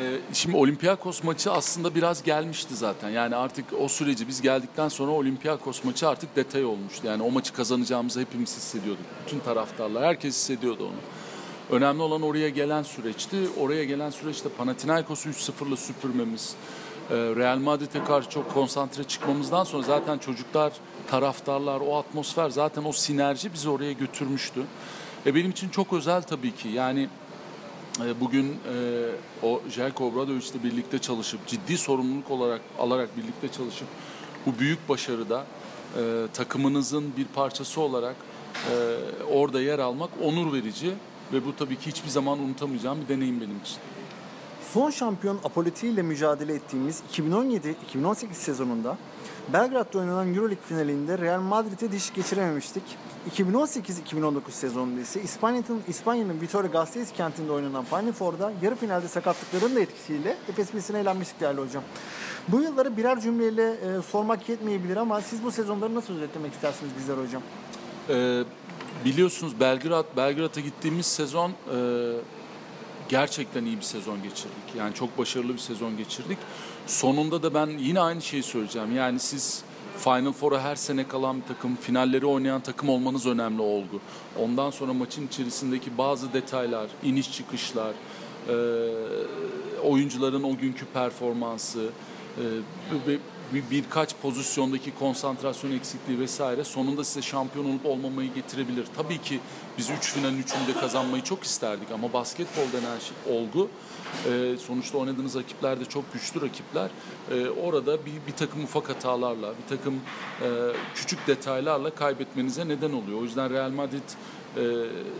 Ee, 0.00 0.18
Şimdi 0.32 0.56
Olympiakos 0.56 1.24
maçı 1.24 1.52
aslında 1.52 1.94
biraz 1.94 2.22
gelmişti 2.22 2.76
zaten. 2.76 3.10
Yani 3.10 3.36
artık 3.36 3.64
o 3.80 3.88
süreci 3.88 4.28
biz 4.28 4.40
geldikten 4.40 4.88
sonra 4.88 5.10
Olympiakos 5.10 5.84
maçı 5.84 6.08
artık 6.08 6.36
detay 6.36 6.64
olmuştu. 6.64 7.06
Yani 7.06 7.22
o 7.22 7.30
maçı 7.30 7.52
kazanacağımızı 7.52 8.20
hepimiz 8.20 8.56
hissediyorduk. 8.56 9.04
Bütün 9.26 9.40
taraftarlar, 9.40 10.04
herkes 10.04 10.34
hissediyordu 10.34 10.84
onu. 10.84 10.96
Önemli 11.70 12.02
olan 12.02 12.22
oraya 12.22 12.48
gelen 12.48 12.82
süreçti. 12.82 13.36
Oraya 13.60 13.84
gelen 13.84 14.10
süreçte 14.10 14.48
Panathinaikos'u 14.48 15.28
3-0'la 15.28 15.76
süpürmemiz, 15.76 16.54
e, 17.10 17.14
Real 17.14 17.58
Madrid'e 17.58 18.04
karşı 18.04 18.30
çok 18.30 18.54
konsantre 18.54 19.04
çıkmamızdan 19.04 19.64
sonra 19.64 19.82
zaten 19.82 20.18
çocuklar, 20.18 20.72
taraftarlar, 21.10 21.80
o 21.80 21.96
atmosfer 21.96 22.50
zaten 22.50 22.84
o 22.84 22.92
sinerji 22.92 23.52
bizi 23.52 23.68
oraya 23.68 23.92
götürmüştü. 23.92 24.62
E 25.26 25.34
benim 25.34 25.50
için 25.50 25.68
çok 25.68 25.92
özel 25.92 26.22
tabii 26.22 26.54
ki. 26.54 26.68
Yani 26.68 27.08
e, 28.04 28.20
bugün 28.20 28.46
e, 28.46 28.56
o 29.42 29.60
Jelko 29.70 30.04
Obradoviç'le 30.04 30.64
birlikte 30.64 30.98
çalışıp 30.98 31.46
ciddi 31.46 31.78
sorumluluk 31.78 32.30
olarak 32.30 32.60
alarak 32.78 33.16
birlikte 33.16 33.48
çalışıp 33.48 33.88
bu 34.46 34.58
büyük 34.58 34.88
başarıda 34.88 35.44
e, 35.96 36.26
takımınızın 36.34 37.12
bir 37.16 37.24
parçası 37.24 37.80
olarak 37.80 38.16
e, 38.70 38.74
orada 39.32 39.60
yer 39.60 39.78
almak 39.78 40.10
onur 40.22 40.52
verici 40.52 40.94
ve 41.32 41.44
bu 41.44 41.56
tabii 41.56 41.76
ki 41.76 41.86
hiçbir 41.86 42.08
zaman 42.08 42.38
unutamayacağım 42.38 42.98
bir 43.02 43.08
deneyim 43.08 43.40
benim 43.40 43.58
için. 43.58 43.78
Son 44.72 44.90
şampiyon 44.90 45.38
Apolloti 45.44 45.88
ile 45.88 46.02
mücadele 46.02 46.54
ettiğimiz 46.54 47.02
2017-2018 47.12 48.32
sezonunda 48.32 48.96
Belgrad'da 49.52 49.98
oynanan 49.98 50.34
Euroleague 50.34 50.64
finalinde 50.68 51.18
Real 51.18 51.40
Madrid'e 51.40 51.92
diş 51.92 52.12
geçirememiştik. 52.12 52.82
2018-2019 53.36 54.40
sezonunda 54.50 55.00
ise 55.00 55.22
İspanya'nın 55.22 55.82
İspanya'nın 55.88 56.40
Vitoria-Gasteiz 56.40 57.12
kentinde 57.12 57.52
oynanan 57.52 57.84
Final 57.84 58.12
Four'da 58.12 58.52
yarı 58.62 58.76
finalde 58.76 59.08
sakatlıkların 59.08 59.76
da 59.76 59.80
etkisiyle 59.80 60.36
Efes 60.48 60.70
Pilsen'e 60.70 60.98
elenmiştik 60.98 61.40
değerli 61.40 61.60
hocam. 61.60 61.82
Bu 62.48 62.60
yılları 62.60 62.96
birer 62.96 63.20
cümleyle 63.20 63.70
e, 63.70 64.02
sormak 64.02 64.48
yetmeyebilir 64.48 64.96
ama 64.96 65.20
siz 65.20 65.44
bu 65.44 65.50
sezonları 65.50 65.94
nasıl 65.94 66.14
özetlemek 66.14 66.52
istersiniz 66.52 66.92
bizlere 66.98 67.20
hocam? 67.20 67.42
Ee, 68.08 68.44
biliyorsunuz 69.04 69.60
Belgrad, 69.60 70.04
Belgrad'a 70.16 70.60
gittiğimiz 70.60 71.06
sezon 71.06 71.50
e, 71.50 71.54
gerçekten 73.08 73.64
iyi 73.64 73.76
bir 73.76 73.82
sezon 73.82 74.22
geçirdik. 74.22 74.74
Yani 74.78 74.94
çok 74.94 75.18
başarılı 75.18 75.52
bir 75.52 75.58
sezon 75.58 75.96
geçirdik. 75.96 76.38
Sonunda 76.86 77.42
da 77.42 77.54
ben 77.54 77.66
yine 77.66 78.00
aynı 78.00 78.22
şeyi 78.22 78.42
söyleyeceğim. 78.42 78.96
Yani 78.96 79.18
siz 79.18 79.62
Final 79.98 80.32
Four'a 80.32 80.62
her 80.62 80.76
sene 80.76 81.08
kalan 81.08 81.40
bir 81.40 81.46
takım, 81.46 81.76
finalleri 81.76 82.26
oynayan 82.26 82.60
takım 82.60 82.88
olmanız 82.88 83.26
önemli 83.26 83.62
olgu. 83.62 84.00
Ondan 84.38 84.70
sonra 84.70 84.92
maçın 84.92 85.26
içerisindeki 85.26 85.98
bazı 85.98 86.32
detaylar, 86.32 86.86
iniş 87.02 87.32
çıkışlar, 87.32 87.92
e, 88.48 88.54
oyuncuların 89.82 90.42
o 90.42 90.56
günkü 90.56 90.86
performansı, 90.86 91.88
e, 92.36 92.44
bir, 93.54 93.62
birkaç 93.70 94.14
pozisyondaki 94.22 94.94
konsantrasyon 94.94 95.72
eksikliği 95.72 96.20
vesaire 96.20 96.64
sonunda 96.64 97.04
size 97.04 97.22
şampiyon 97.22 97.64
olup 97.64 97.86
olmamayı 97.86 98.34
getirebilir. 98.34 98.86
Tabii 98.96 99.18
ki 99.18 99.40
biz 99.78 99.90
3 99.90 100.12
finalin 100.12 100.42
3'ünü 100.42 100.74
de 100.74 100.80
kazanmayı 100.80 101.22
çok 101.22 101.44
isterdik 101.44 101.90
ama 101.94 102.12
basketbol 102.12 102.72
denen 102.72 102.98
şey, 102.98 103.36
olgu 103.36 103.68
e, 104.30 104.56
sonuçta 104.56 104.98
oynadığınız 104.98 105.36
rakipler 105.36 105.80
de 105.80 105.84
çok 105.84 106.12
güçlü 106.12 106.40
rakipler. 106.40 106.90
E, 107.30 107.48
orada 107.48 108.06
bir, 108.06 108.12
bir 108.26 108.32
takım 108.36 108.64
ufak 108.64 108.88
hatalarla, 108.88 109.54
bir 109.62 109.76
takım 109.76 109.94
e, 110.42 110.48
küçük 110.94 111.26
detaylarla 111.26 111.90
kaybetmenize 111.90 112.68
neden 112.68 112.92
oluyor. 112.92 113.20
O 113.20 113.22
yüzden 113.22 113.50
Real 113.50 113.70
Madrid 113.70 114.08
e, 114.56 114.62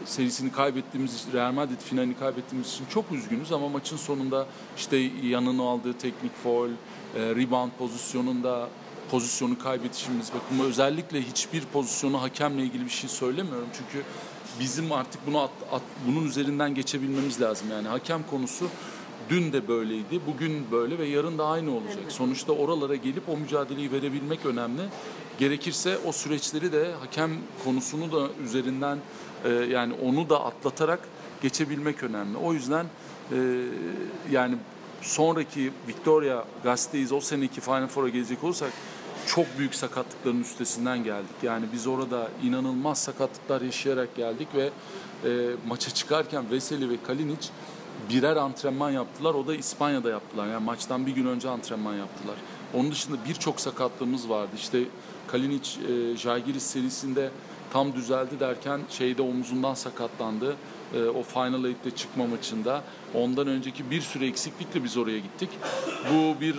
serisini 0.04 0.52
kaybettiğimiz 0.52 1.26
Real 1.32 1.52
Madrid 1.52 1.80
finalini 1.80 2.16
kaybettiğimiz 2.16 2.68
için 2.72 2.84
çok 2.90 3.12
üzgünüz 3.12 3.52
ama 3.52 3.68
maçın 3.68 3.96
sonunda 3.96 4.46
işte 4.76 4.96
yanını 5.22 5.62
aldığı 5.62 5.92
teknik 5.92 6.36
foul, 6.42 6.68
e, 6.70 6.74
rebound 7.14 7.70
pozisyonunda 7.78 8.68
pozisyonu 9.10 9.58
kaybetişimiz. 9.58 10.30
Bakın 10.34 10.64
özellikle 10.64 11.22
hiçbir 11.22 11.60
pozisyonu 11.64 12.22
hakemle 12.22 12.62
ilgili 12.62 12.84
bir 12.84 12.90
şey 12.90 13.10
söylemiyorum. 13.10 13.68
Çünkü 13.72 14.04
bizim 14.60 14.92
artık 14.92 15.26
bunu 15.26 15.40
at, 15.40 15.50
at- 15.72 15.82
bunun 16.08 16.26
üzerinden 16.26 16.74
geçebilmemiz 16.74 17.40
lazım. 17.40 17.68
Yani 17.72 17.88
hakem 17.88 18.22
konusu 18.30 18.68
dün 19.30 19.52
de 19.52 19.68
böyleydi 19.68 20.20
bugün 20.26 20.66
böyle 20.72 20.98
ve 20.98 21.06
yarın 21.06 21.38
da 21.38 21.46
aynı 21.46 21.70
olacak. 21.70 22.04
Sonuçta 22.08 22.52
oralara 22.52 22.96
gelip 22.96 23.28
o 23.28 23.36
mücadeleyi 23.36 23.92
verebilmek 23.92 24.46
önemli 24.46 24.82
gerekirse 25.38 25.98
o 26.06 26.12
süreçleri 26.12 26.72
de 26.72 26.92
hakem 27.00 27.30
konusunu 27.64 28.12
da 28.12 28.28
üzerinden 28.44 28.98
e, 29.44 29.48
yani 29.48 29.94
onu 30.04 30.28
da 30.28 30.44
atlatarak 30.44 31.00
geçebilmek 31.42 32.02
önemli 32.02 32.36
o 32.36 32.52
yüzden 32.52 32.86
e, 33.32 33.36
yani 34.30 34.56
sonraki 35.02 35.72
Victoria 35.88 36.44
Gazeteyiz 36.64 37.12
o 37.12 37.20
seneki 37.20 37.60
Final 37.60 37.86
Four'a 37.86 38.08
gelecek 38.08 38.44
olursak 38.44 38.72
çok 39.26 39.58
büyük 39.58 39.74
sakatlıkların 39.74 40.40
üstesinden 40.40 41.04
geldik. 41.04 41.36
Yani 41.42 41.66
biz 41.72 41.86
orada 41.86 42.28
inanılmaz 42.42 42.98
sakatlıklar 42.98 43.60
yaşayarak 43.60 44.16
geldik 44.16 44.48
ve 44.54 44.70
e, 45.24 45.30
maça 45.68 45.90
çıkarken 45.90 46.50
Veseli 46.50 46.90
ve 46.90 46.94
Kalinic 47.06 47.48
birer 48.10 48.36
antrenman 48.36 48.90
yaptılar. 48.90 49.34
O 49.34 49.46
da 49.46 49.54
İspanya'da 49.54 50.10
yaptılar. 50.10 50.46
Yani 50.46 50.64
maçtan 50.64 51.06
bir 51.06 51.12
gün 51.12 51.26
önce 51.26 51.48
antrenman 51.48 51.94
yaptılar. 51.94 52.36
Onun 52.74 52.90
dışında 52.90 53.16
birçok 53.28 53.60
sakatlığımız 53.60 54.28
vardı. 54.28 54.50
İşte 54.56 54.84
Kalinic 55.26 55.70
e, 55.80 56.16
Žalgiris 56.16 56.62
serisinde 56.62 57.30
tam 57.72 57.94
düzeldi 57.94 58.40
derken 58.40 58.80
şeyde 58.90 59.22
omuzundan 59.22 59.74
sakatlandı. 59.74 60.56
E, 60.94 61.04
o 61.04 61.22
Final 61.22 61.64
Eight'te 61.64 61.90
çıkma 61.90 62.26
maçında. 62.26 62.82
Ondan 63.14 63.46
önceki 63.46 63.90
bir 63.90 64.00
sürü 64.00 64.26
eksiklikle 64.26 64.84
biz 64.84 64.96
oraya 64.96 65.18
gittik. 65.18 65.50
Bu 66.12 66.40
bir 66.40 66.54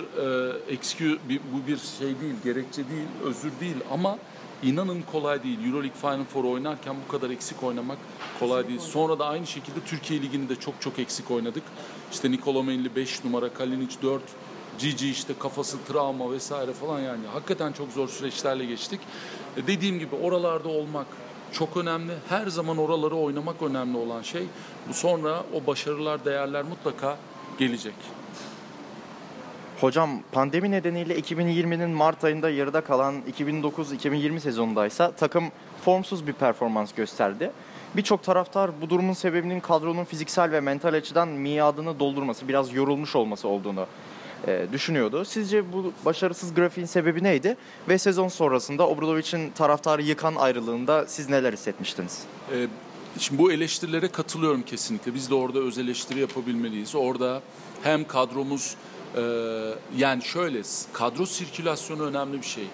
e, 0.69 1.29
bir, 1.29 1.39
bu 1.53 1.67
bir 1.67 1.77
şey 1.77 2.19
değil, 2.21 2.35
gerekçe 2.43 2.89
değil, 2.89 3.07
özür 3.23 3.51
değil 3.61 3.77
ama 3.91 4.17
inanın 4.63 5.01
kolay 5.11 5.43
değil. 5.43 5.65
Euroleague 5.65 5.99
Final 6.01 6.25
Four 6.25 6.43
oynarken 6.43 6.95
bu 7.07 7.11
kadar 7.11 7.29
eksik 7.29 7.63
oynamak 7.63 7.97
kolay 8.39 8.67
değil. 8.67 8.79
Sonra 8.79 9.19
da 9.19 9.25
aynı 9.25 9.47
şekilde 9.47 9.79
Türkiye 9.85 10.21
Ligi'ni 10.21 10.49
de 10.49 10.55
çok 10.55 10.81
çok 10.81 10.99
eksik 10.99 11.31
oynadık. 11.31 11.63
İşte 12.11 12.31
Nikola 12.31 12.63
Melli 12.63 12.95
5 12.95 13.23
numara, 13.23 13.53
Kalinic 13.53 13.95
4, 14.01 14.21
Cici 14.79 15.09
işte 15.09 15.33
kafası 15.39 15.77
travma 15.87 16.31
vesaire 16.31 16.73
falan 16.73 16.99
yani 16.99 17.27
hakikaten 17.33 17.71
çok 17.71 17.91
zor 17.91 18.07
süreçlerle 18.07 18.65
geçtik. 18.65 18.99
E, 19.57 19.67
dediğim 19.67 19.99
gibi 19.99 20.15
oralarda 20.15 20.69
olmak 20.69 21.07
çok 21.51 21.77
önemli. 21.77 22.13
Her 22.29 22.47
zaman 22.47 22.77
oraları 22.77 23.15
oynamak 23.15 23.61
önemli 23.61 23.97
olan 23.97 24.21
şey. 24.21 24.43
Sonra 24.91 25.43
o 25.53 25.67
başarılar, 25.67 26.25
değerler 26.25 26.63
mutlaka 26.63 27.17
gelecek. 27.59 28.18
Hocam 29.81 30.09
pandemi 30.31 30.71
nedeniyle 30.71 31.19
2020'nin 31.19 31.89
Mart 31.89 32.23
ayında 32.23 32.49
yarıda 32.49 32.81
kalan 32.81 33.15
2009-2020 33.39 34.39
sezonundaysa 34.39 35.11
takım 35.11 35.45
formsuz 35.85 36.27
bir 36.27 36.33
performans 36.33 36.93
gösterdi. 36.93 37.51
Birçok 37.95 38.23
taraftar 38.23 38.71
bu 38.81 38.89
durumun 38.89 39.13
sebebinin 39.13 39.59
kadronun 39.59 40.05
fiziksel 40.05 40.51
ve 40.51 40.59
mental 40.59 40.93
açıdan 40.93 41.27
miadını 41.27 41.99
doldurması, 41.99 42.47
biraz 42.47 42.73
yorulmuş 42.73 43.15
olması 43.15 43.47
olduğunu 43.47 43.85
e, 44.47 44.65
düşünüyordu. 44.71 45.25
Sizce 45.25 45.73
bu 45.73 45.93
başarısız 46.05 46.53
grafiğin 46.53 46.87
sebebi 46.87 47.23
neydi? 47.23 47.57
Ve 47.89 47.97
sezon 47.97 48.27
sonrasında 48.27 48.87
Obradovic'in 48.87 49.51
taraftarı 49.51 50.01
yıkan 50.01 50.35
ayrılığında 50.35 51.05
siz 51.07 51.29
neler 51.29 51.53
hissetmiştiniz? 51.53 52.23
Ee, 52.53 52.67
şimdi 53.19 53.41
bu 53.41 53.51
eleştirilere 53.51 54.07
katılıyorum 54.07 54.61
kesinlikle. 54.61 55.13
Biz 55.13 55.29
de 55.29 55.35
orada 55.35 55.59
öz 55.59 55.77
eleştiri 55.77 56.19
yapabilmeliyiz. 56.19 56.95
Orada 56.95 57.41
hem 57.83 58.07
kadromuz 58.07 58.75
yani 59.97 60.23
şöyle 60.23 60.61
kadro 60.93 61.25
sirkülasyonu 61.25 62.03
önemli 62.03 62.41
bir 62.41 62.47
şey. 62.47 62.67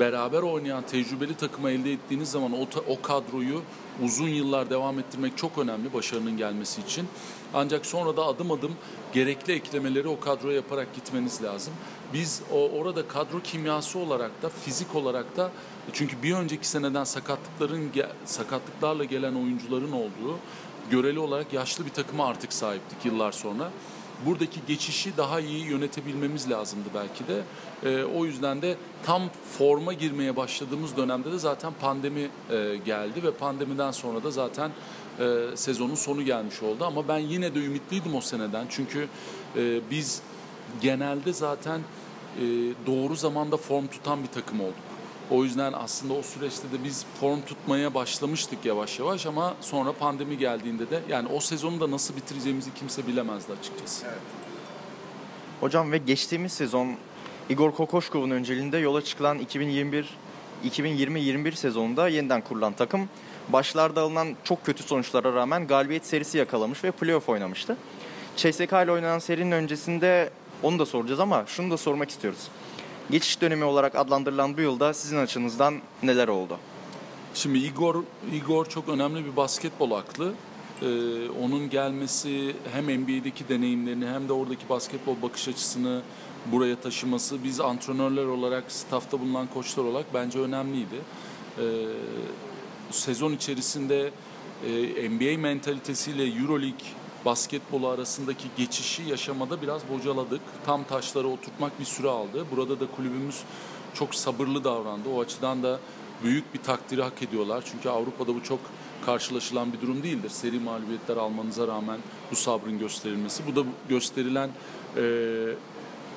Beraber 0.00 0.42
oynayan 0.42 0.82
tecrübeli 0.86 1.34
takımı 1.34 1.70
elde 1.70 1.92
ettiğiniz 1.92 2.30
zaman 2.30 2.52
o, 2.52 2.66
o 2.88 3.02
kadroyu 3.02 3.62
uzun 4.04 4.28
yıllar 4.28 4.70
devam 4.70 4.98
ettirmek 4.98 5.38
çok 5.38 5.58
önemli 5.58 5.92
başarının 5.92 6.36
gelmesi 6.36 6.80
için. 6.80 7.08
Ancak 7.54 7.86
sonra 7.86 8.16
da 8.16 8.24
adım 8.24 8.50
adım 8.50 8.72
gerekli 9.12 9.52
eklemeleri 9.52 10.08
o 10.08 10.20
kadroya 10.20 10.56
yaparak 10.56 10.94
gitmeniz 10.94 11.42
lazım. 11.42 11.74
Biz 12.14 12.42
o, 12.52 12.70
orada 12.70 13.08
kadro 13.08 13.40
kimyası 13.40 13.98
olarak 13.98 14.42
da 14.42 14.48
fizik 14.48 14.94
olarak 14.94 15.36
da 15.36 15.50
çünkü 15.92 16.22
bir 16.22 16.34
önceki 16.34 16.68
seneden 16.68 17.04
sakatlıkların 17.04 17.90
sakatlıklarla 18.24 19.04
gelen 19.04 19.34
oyuncuların 19.34 19.92
olduğu 19.92 20.38
göreli 20.90 21.18
olarak 21.18 21.52
yaşlı 21.52 21.86
bir 21.86 21.90
takıma 21.90 22.26
artık 22.26 22.52
sahiptik 22.52 23.04
yıllar 23.04 23.32
sonra 23.32 23.70
buradaki 24.26 24.60
geçişi 24.68 25.16
daha 25.16 25.40
iyi 25.40 25.64
yönetebilmemiz 25.64 26.50
lazımdı 26.50 26.88
belki 26.94 27.24
de. 27.28 27.42
E, 27.90 28.04
o 28.04 28.24
yüzden 28.24 28.62
de 28.62 28.76
tam 29.02 29.22
forma 29.58 29.92
girmeye 29.92 30.36
başladığımız 30.36 30.96
dönemde 30.96 31.32
de 31.32 31.38
zaten 31.38 31.72
pandemi 31.80 32.20
e, 32.20 32.76
geldi 32.84 33.22
ve 33.22 33.30
pandemiden 33.30 33.90
sonra 33.90 34.22
da 34.22 34.30
zaten 34.30 34.70
e, 35.20 35.46
sezonun 35.54 35.94
sonu 35.94 36.22
gelmiş 36.22 36.62
oldu. 36.62 36.84
Ama 36.84 37.08
ben 37.08 37.18
yine 37.18 37.54
de 37.54 37.58
ümitliydim 37.58 38.14
o 38.14 38.20
seneden 38.20 38.66
çünkü 38.68 39.08
e, 39.56 39.90
biz 39.90 40.22
genelde 40.80 41.32
zaten 41.32 41.80
e, 41.80 42.42
doğru 42.86 43.16
zamanda 43.16 43.56
form 43.56 43.86
tutan 43.86 44.22
bir 44.22 44.28
takım 44.28 44.60
olduk. 44.60 44.91
O 45.30 45.44
yüzden 45.44 45.72
aslında 45.72 46.14
o 46.14 46.22
süreçte 46.22 46.72
de 46.72 46.84
biz 46.84 47.04
form 47.20 47.40
tutmaya 47.40 47.94
başlamıştık 47.94 48.64
yavaş 48.64 48.98
yavaş 48.98 49.26
ama 49.26 49.54
sonra 49.60 49.92
pandemi 49.92 50.38
geldiğinde 50.38 50.90
de 50.90 51.00
yani 51.08 51.28
o 51.28 51.40
sezonu 51.40 51.80
da 51.80 51.90
nasıl 51.90 52.16
bitireceğimizi 52.16 52.74
kimse 52.74 53.06
bilemezdi 53.06 53.52
açıkçası. 53.52 54.06
Evet. 54.06 54.18
Hocam 55.60 55.92
ve 55.92 55.98
geçtiğimiz 55.98 56.52
sezon 56.52 56.94
Igor 57.48 57.72
Kokoşkov'un 57.72 58.30
önceliğinde 58.30 58.78
yola 58.78 59.04
çıkılan 59.04 59.38
2021 59.38 60.18
2020-21 60.64 61.52
sezonunda 61.52 62.08
yeniden 62.08 62.40
kurulan 62.40 62.72
takım 62.72 63.08
başlarda 63.48 64.00
alınan 64.00 64.28
çok 64.44 64.66
kötü 64.66 64.82
sonuçlara 64.82 65.34
rağmen 65.34 65.66
galibiyet 65.66 66.06
serisi 66.06 66.38
yakalamış 66.38 66.84
ve 66.84 66.90
playoff 66.90 67.28
oynamıştı. 67.28 67.76
CSK 68.36 68.72
ile 68.72 68.92
oynanan 68.92 69.18
serinin 69.18 69.52
öncesinde 69.52 70.30
onu 70.62 70.78
da 70.78 70.86
soracağız 70.86 71.20
ama 71.20 71.44
şunu 71.46 71.70
da 71.70 71.76
sormak 71.76 72.10
istiyoruz 72.10 72.48
geçiş 73.12 73.40
dönemi 73.40 73.64
olarak 73.64 73.94
adlandırılan 73.94 74.56
bu 74.56 74.60
yılda 74.60 74.94
sizin 74.94 75.18
açınızdan 75.18 75.74
neler 76.02 76.28
oldu? 76.28 76.58
Şimdi 77.34 77.58
Igor 77.58 78.04
Igor 78.32 78.66
çok 78.66 78.88
önemli 78.88 79.24
bir 79.24 79.36
basketbol 79.36 79.90
aklı. 79.90 80.32
Ee, 80.82 80.86
onun 81.44 81.70
gelmesi 81.70 82.56
hem 82.72 82.84
NBA'deki 82.84 83.48
deneyimlerini 83.48 84.06
hem 84.06 84.28
de 84.28 84.32
oradaki 84.32 84.68
basketbol 84.68 85.14
bakış 85.22 85.48
açısını 85.48 86.02
buraya 86.46 86.76
taşıması 86.76 87.44
biz 87.44 87.60
antrenörler 87.60 88.24
olarak, 88.24 88.72
staffta 88.72 89.20
bulunan 89.20 89.46
koçlar 89.46 89.84
olarak 89.84 90.06
bence 90.14 90.38
önemliydi. 90.38 90.96
Ee, 91.58 91.62
sezon 92.90 93.32
içerisinde 93.32 94.10
e, 94.66 95.10
NBA 95.10 95.38
mentalitesiyle 95.38 96.24
Euroleague 96.24 96.86
basketbolu 97.24 97.88
arasındaki 97.88 98.48
geçişi 98.56 99.02
yaşamada 99.02 99.62
biraz 99.62 99.82
bocaladık. 99.94 100.40
Tam 100.66 100.84
taşları 100.84 101.28
oturtmak 101.28 101.80
bir 101.80 101.84
süre 101.84 102.08
aldı. 102.08 102.46
Burada 102.56 102.80
da 102.80 102.86
kulübümüz 102.96 103.42
çok 103.94 104.14
sabırlı 104.14 104.64
davrandı. 104.64 105.08
O 105.08 105.20
açıdan 105.20 105.62
da 105.62 105.80
büyük 106.24 106.54
bir 106.54 106.62
takdiri 106.62 107.02
hak 107.02 107.22
ediyorlar. 107.22 107.64
Çünkü 107.72 107.88
Avrupa'da 107.88 108.34
bu 108.34 108.42
çok 108.42 108.60
karşılaşılan 109.06 109.72
bir 109.72 109.80
durum 109.80 110.02
değildir. 110.02 110.30
Seri 110.30 110.60
mağlubiyetler 110.60 111.16
almanıza 111.16 111.68
rağmen 111.68 111.98
bu 112.30 112.36
sabrın 112.36 112.78
gösterilmesi. 112.78 113.42
Bu 113.46 113.56
da 113.56 113.68
gösterilen 113.88 114.50
e, 114.96 115.02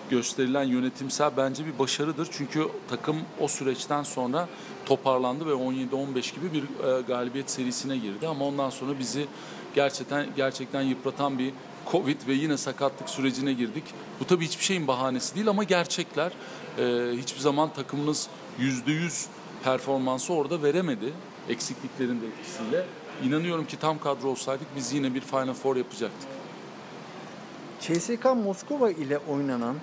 gösterilen 0.09 0.63
yönetimsel 0.63 1.31
bence 1.37 1.65
bir 1.65 1.79
başarıdır. 1.79 2.27
Çünkü 2.31 2.67
takım 2.89 3.17
o 3.39 3.47
süreçten 3.47 4.03
sonra 4.03 4.47
toparlandı 4.85 5.45
ve 5.45 5.51
17-15 5.51 6.35
gibi 6.35 6.53
bir 6.53 6.63
e, 6.63 7.01
galibiyet 7.01 7.51
serisine 7.51 7.97
girdi. 7.97 8.27
Ama 8.27 8.45
ondan 8.45 8.69
sonra 8.69 8.99
bizi 8.99 9.27
gerçekten 9.75 10.27
gerçekten 10.35 10.81
yıpratan 10.81 11.39
bir 11.39 11.53
Covid 11.91 12.27
ve 12.27 12.33
yine 12.33 12.57
sakatlık 12.57 13.09
sürecine 13.09 13.53
girdik. 13.53 13.83
Bu 14.19 14.25
tabii 14.25 14.45
hiçbir 14.45 14.63
şeyin 14.63 14.87
bahanesi 14.87 15.35
değil 15.35 15.47
ama 15.47 15.63
gerçekler. 15.63 16.31
Ee, 16.77 17.11
hiçbir 17.17 17.39
zaman 17.39 17.73
takımınız 17.73 18.27
yüzde 18.59 18.91
yüz 18.91 19.25
performansı 19.63 20.33
orada 20.33 20.63
veremedi 20.63 21.13
eksikliklerin 21.49 22.21
de 22.21 22.27
etkisiyle. 22.27 22.85
İnanıyorum 23.23 23.65
ki 23.65 23.79
tam 23.79 23.99
kadro 23.99 24.29
olsaydık 24.29 24.67
biz 24.75 24.93
yine 24.93 25.13
bir 25.13 25.21
Final 25.21 25.53
Four 25.53 25.75
yapacaktık. 25.75 26.29
CSK 27.81 28.25
Moskova 28.25 28.91
ile 28.91 29.17
oynanan 29.17 29.75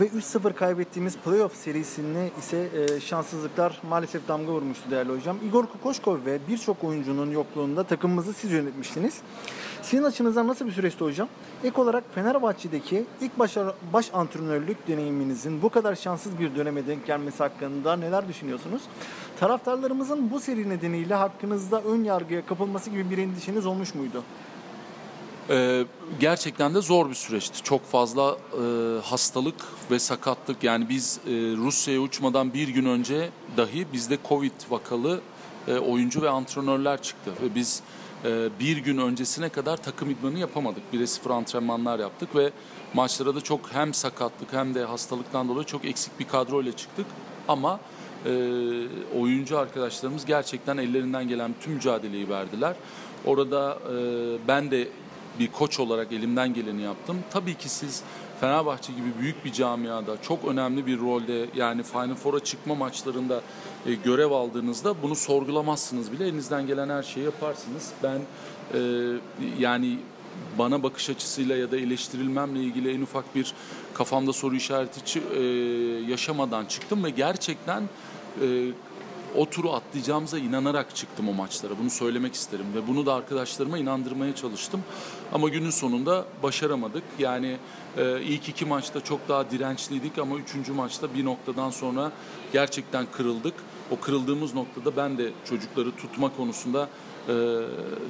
ve 0.00 0.06
3-0 0.06 0.52
kaybettiğimiz 0.52 1.16
playoff 1.16 1.56
serisinde 1.56 2.30
ise 2.38 2.68
e, 2.74 3.00
şanssızlıklar 3.00 3.80
maalesef 3.88 4.28
damga 4.28 4.52
vurmuştu 4.52 4.90
değerli 4.90 5.12
hocam. 5.12 5.36
Igor 5.48 5.66
Kokoşkov 5.66 6.24
ve 6.26 6.38
birçok 6.48 6.84
oyuncunun 6.84 7.30
yokluğunda 7.30 7.84
takımımızı 7.84 8.32
siz 8.32 8.52
yönetmiştiniz. 8.52 9.20
Sizin 9.82 10.02
açınızdan 10.02 10.48
nasıl 10.48 10.66
bir 10.66 10.72
süreçti 10.72 11.04
hocam? 11.04 11.28
Ek 11.64 11.80
olarak 11.80 12.04
Fenerbahçe'deki 12.14 13.04
ilk 13.20 13.38
baş, 13.38 13.56
baş 13.92 14.10
antrenörlük 14.14 14.88
deneyiminizin 14.88 15.62
bu 15.62 15.68
kadar 15.68 15.94
şanssız 15.94 16.38
bir 16.38 16.56
döneme 16.56 16.86
denk 16.86 17.06
gelmesi 17.06 17.38
hakkında 17.38 17.96
neler 17.96 18.28
düşünüyorsunuz? 18.28 18.82
Taraftarlarımızın 19.40 20.30
bu 20.30 20.40
seri 20.40 20.68
nedeniyle 20.68 21.14
hakkınızda 21.14 21.82
ön 21.82 22.04
yargıya 22.04 22.46
kapılması 22.46 22.90
gibi 22.90 23.10
bir 23.10 23.18
endişeniz 23.18 23.66
olmuş 23.66 23.94
muydu? 23.94 24.22
Ee, 25.50 25.84
gerçekten 26.20 26.74
de 26.74 26.80
zor 26.80 27.08
bir 27.10 27.14
süreçti. 27.14 27.62
Çok 27.62 27.84
fazla 27.84 28.36
e, 28.52 28.62
hastalık 29.02 29.54
ve 29.90 29.98
sakatlık. 29.98 30.64
Yani 30.64 30.88
biz 30.88 31.20
e, 31.26 31.30
Rusya'ya 31.56 32.00
uçmadan 32.00 32.54
bir 32.54 32.68
gün 32.68 32.84
önce 32.84 33.30
dahi 33.56 33.86
bizde 33.92 34.18
Covid 34.28 34.52
vakalı 34.70 35.20
e, 35.68 35.74
oyuncu 35.74 36.22
ve 36.22 36.30
antrenörler 36.30 37.02
çıktı. 37.02 37.30
Ve 37.42 37.54
biz 37.54 37.82
e, 38.24 38.48
bir 38.60 38.76
gün 38.76 38.98
öncesine 38.98 39.48
kadar 39.48 39.76
takım 39.76 40.10
idmanı 40.10 40.38
yapamadık. 40.38 40.92
Bire 40.92 41.06
sıfır 41.06 41.30
antrenmanlar 41.30 41.98
yaptık 41.98 42.36
ve 42.36 42.50
maçlara 42.94 43.34
da 43.34 43.40
çok 43.40 43.60
hem 43.72 43.94
sakatlık 43.94 44.52
hem 44.52 44.74
de 44.74 44.84
hastalıktan 44.84 45.48
dolayı 45.48 45.66
çok 45.66 45.84
eksik 45.84 46.20
bir 46.20 46.28
kadro 46.28 46.62
ile 46.62 46.72
çıktık. 46.72 47.06
Ama 47.48 47.80
e, 48.24 48.30
oyuncu 49.20 49.58
arkadaşlarımız 49.58 50.24
gerçekten 50.24 50.76
ellerinden 50.76 51.28
gelen 51.28 51.54
tüm 51.60 51.72
mücadeleyi 51.72 52.28
verdiler. 52.28 52.76
Orada 53.24 53.78
e, 53.92 53.96
ben 54.48 54.70
de 54.70 54.88
bir 55.38 55.52
koç 55.52 55.80
olarak 55.80 56.12
elimden 56.12 56.54
geleni 56.54 56.82
yaptım. 56.82 57.16
Tabii 57.30 57.54
ki 57.54 57.68
siz 57.68 58.02
Fenerbahçe 58.40 58.92
gibi 58.92 59.08
büyük 59.20 59.44
bir 59.44 59.52
camiada 59.52 60.22
çok 60.22 60.44
önemli 60.44 60.86
bir 60.86 61.00
rolde 61.00 61.46
yani 61.54 61.82
Final 61.82 62.14
Four'a 62.14 62.40
çıkma 62.40 62.74
maçlarında 62.74 63.40
e, 63.86 63.94
görev 63.94 64.30
aldığınızda 64.30 65.02
bunu 65.02 65.14
sorgulamazsınız 65.14 66.12
bile. 66.12 66.24
Elinizden 66.24 66.66
gelen 66.66 66.88
her 66.88 67.02
şeyi 67.02 67.24
yaparsınız. 67.24 67.92
Ben 68.02 68.20
e, 68.74 68.80
yani 69.58 69.98
bana 70.58 70.82
bakış 70.82 71.10
açısıyla 71.10 71.56
ya 71.56 71.70
da 71.70 71.76
eleştirilmemle 71.76 72.60
ilgili 72.60 72.94
en 72.94 73.00
ufak 73.00 73.34
bir 73.34 73.54
kafamda 73.94 74.32
soru 74.32 74.56
işareti 74.56 75.20
e, 75.20 75.42
yaşamadan 76.10 76.64
çıktım 76.64 77.04
ve 77.04 77.10
gerçekten 77.10 77.82
e, 78.42 78.46
o 79.36 79.50
turu 79.50 79.72
atlayacağımıza 79.72 80.38
inanarak 80.38 80.96
çıktım 80.96 81.28
o 81.28 81.32
maçlara. 81.32 81.78
Bunu 81.78 81.90
söylemek 81.90 82.34
isterim 82.34 82.66
ve 82.74 82.88
bunu 82.88 83.06
da 83.06 83.14
arkadaşlarıma 83.14 83.78
inandırmaya 83.78 84.34
çalıştım. 84.34 84.82
Ama 85.32 85.48
günün 85.48 85.70
sonunda 85.70 86.24
başaramadık. 86.42 87.02
Yani 87.18 87.56
e, 87.96 88.22
ilk 88.22 88.48
iki 88.48 88.64
maçta 88.64 89.00
çok 89.00 89.28
daha 89.28 89.50
dirençliydik 89.50 90.18
ama 90.18 90.36
üçüncü 90.36 90.72
maçta 90.72 91.14
bir 91.14 91.24
noktadan 91.24 91.70
sonra 91.70 92.12
gerçekten 92.52 93.06
kırıldık. 93.12 93.54
O 93.90 94.00
kırıldığımız 94.00 94.54
noktada 94.54 94.96
ben 94.96 95.18
de 95.18 95.30
çocukları 95.48 95.96
tutma 95.96 96.36
konusunda 96.36 96.88
e, 97.28 97.34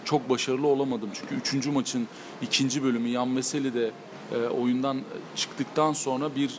çok 0.05 0.31
başarılı 0.31 0.67
olamadım. 0.67 1.11
Çünkü 1.15 1.35
üçüncü 1.35 1.71
maçın 1.71 2.09
ikinci 2.43 2.85
bölümü 2.85 3.09
Yan 3.09 3.37
Veseli 3.37 3.75
de 3.75 3.91
e, 4.33 4.47
oyundan 4.47 5.01
çıktıktan 5.37 5.93
sonra 5.93 6.37
bir 6.37 6.59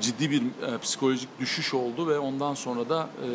ciddi 0.00 0.30
bir 0.30 0.42
e, 0.42 0.78
psikolojik 0.82 1.40
düşüş 1.40 1.74
oldu 1.74 2.08
ve 2.08 2.18
ondan 2.18 2.54
sonra 2.54 2.88
da 2.88 3.02
e, 3.02 3.28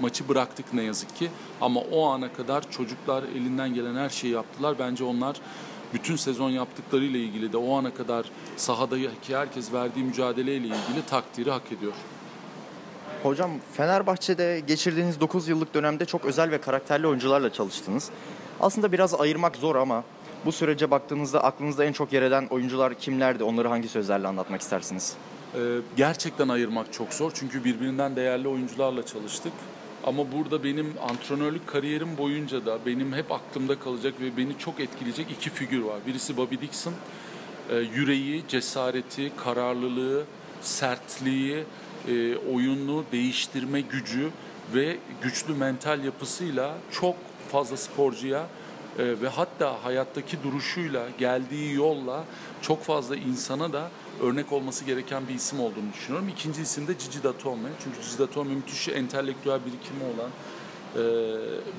maçı 0.00 0.28
bıraktık 0.28 0.72
ne 0.72 0.82
yazık 0.82 1.16
ki. 1.16 1.30
Ama 1.60 1.80
o 1.80 2.06
ana 2.06 2.32
kadar 2.32 2.70
çocuklar 2.70 3.22
elinden 3.22 3.74
gelen 3.74 3.94
her 3.94 4.08
şeyi 4.08 4.32
yaptılar. 4.32 4.78
Bence 4.78 5.04
onlar 5.04 5.36
bütün 5.94 6.16
sezon 6.16 6.50
yaptıklarıyla 6.50 7.20
ilgili 7.20 7.52
de 7.52 7.56
o 7.56 7.76
ana 7.76 7.94
kadar 7.94 8.26
sahadaki 8.56 9.36
herkes 9.36 9.72
verdiği 9.72 10.04
mücadeleyle 10.04 10.66
ilgili 10.66 11.06
takdiri 11.10 11.50
hak 11.50 11.72
ediyor. 11.72 11.92
Hocam 13.22 13.50
Fenerbahçe'de 13.72 14.62
geçirdiğiniz 14.66 15.20
9 15.20 15.48
yıllık 15.48 15.74
dönemde 15.74 16.04
çok 16.04 16.24
özel 16.24 16.50
ve 16.50 16.60
karakterli 16.60 17.06
oyuncularla 17.06 17.52
çalıştınız. 17.52 18.10
Aslında 18.60 18.92
biraz 18.92 19.20
ayırmak 19.20 19.56
zor 19.56 19.76
ama 19.76 20.04
bu 20.44 20.52
sürece 20.52 20.90
baktığınızda 20.90 21.44
aklınızda 21.44 21.84
en 21.84 21.92
çok 21.92 22.12
yer 22.12 22.22
eden 22.22 22.46
oyuncular 22.50 22.94
kimlerdi? 22.94 23.44
Onları 23.44 23.68
hangi 23.68 23.88
sözlerle 23.88 24.28
anlatmak 24.28 24.60
istersiniz? 24.60 25.16
Ee, 25.54 25.58
gerçekten 25.96 26.48
ayırmak 26.48 26.92
çok 26.92 27.14
zor 27.14 27.30
çünkü 27.34 27.64
birbirinden 27.64 28.16
değerli 28.16 28.48
oyuncularla 28.48 29.06
çalıştık. 29.06 29.52
Ama 30.04 30.32
burada 30.32 30.64
benim 30.64 30.94
antrenörlük 31.08 31.66
kariyerim 31.66 32.18
boyunca 32.18 32.66
da 32.66 32.78
benim 32.86 33.12
hep 33.12 33.32
aklımda 33.32 33.78
kalacak 33.78 34.14
ve 34.20 34.36
beni 34.36 34.58
çok 34.58 34.80
etkileyecek 34.80 35.30
iki 35.30 35.50
figür 35.50 35.80
var. 35.80 35.96
Birisi 36.06 36.36
Bobby 36.36 36.54
Dixon, 36.54 36.94
ee, 37.70 37.76
yüreği, 37.76 38.44
cesareti, 38.48 39.32
kararlılığı, 39.36 40.24
sertliği, 40.60 41.64
e, 42.08 42.36
oyunu 42.36 43.04
değiştirme 43.12 43.80
gücü 43.80 44.30
ve 44.74 44.96
güçlü 45.22 45.54
mental 45.54 46.04
yapısıyla 46.04 46.74
çok 46.92 47.16
fazla 47.48 47.76
sporcuya 47.76 48.46
e, 48.98 49.20
ve 49.20 49.28
hatta 49.28 49.84
hayattaki 49.84 50.42
duruşuyla, 50.42 51.06
geldiği 51.18 51.74
yolla 51.74 52.24
çok 52.62 52.82
fazla 52.82 53.16
insana 53.16 53.72
da 53.72 53.90
örnek 54.22 54.52
olması 54.52 54.84
gereken 54.84 55.28
bir 55.28 55.34
isim 55.34 55.60
olduğunu 55.60 55.92
düşünüyorum. 55.94 56.28
İkinci 56.28 56.62
isim 56.62 56.88
de 56.88 56.98
Cici 56.98 57.22
Datome. 57.22 57.68
Çünkü 57.84 58.02
Cici 58.02 58.18
Datome 58.18 58.54
müthiş 58.54 58.88
entelektüel 58.88 59.60
birikimi 59.66 60.02
olan, 60.04 60.30
e, 60.94 61.02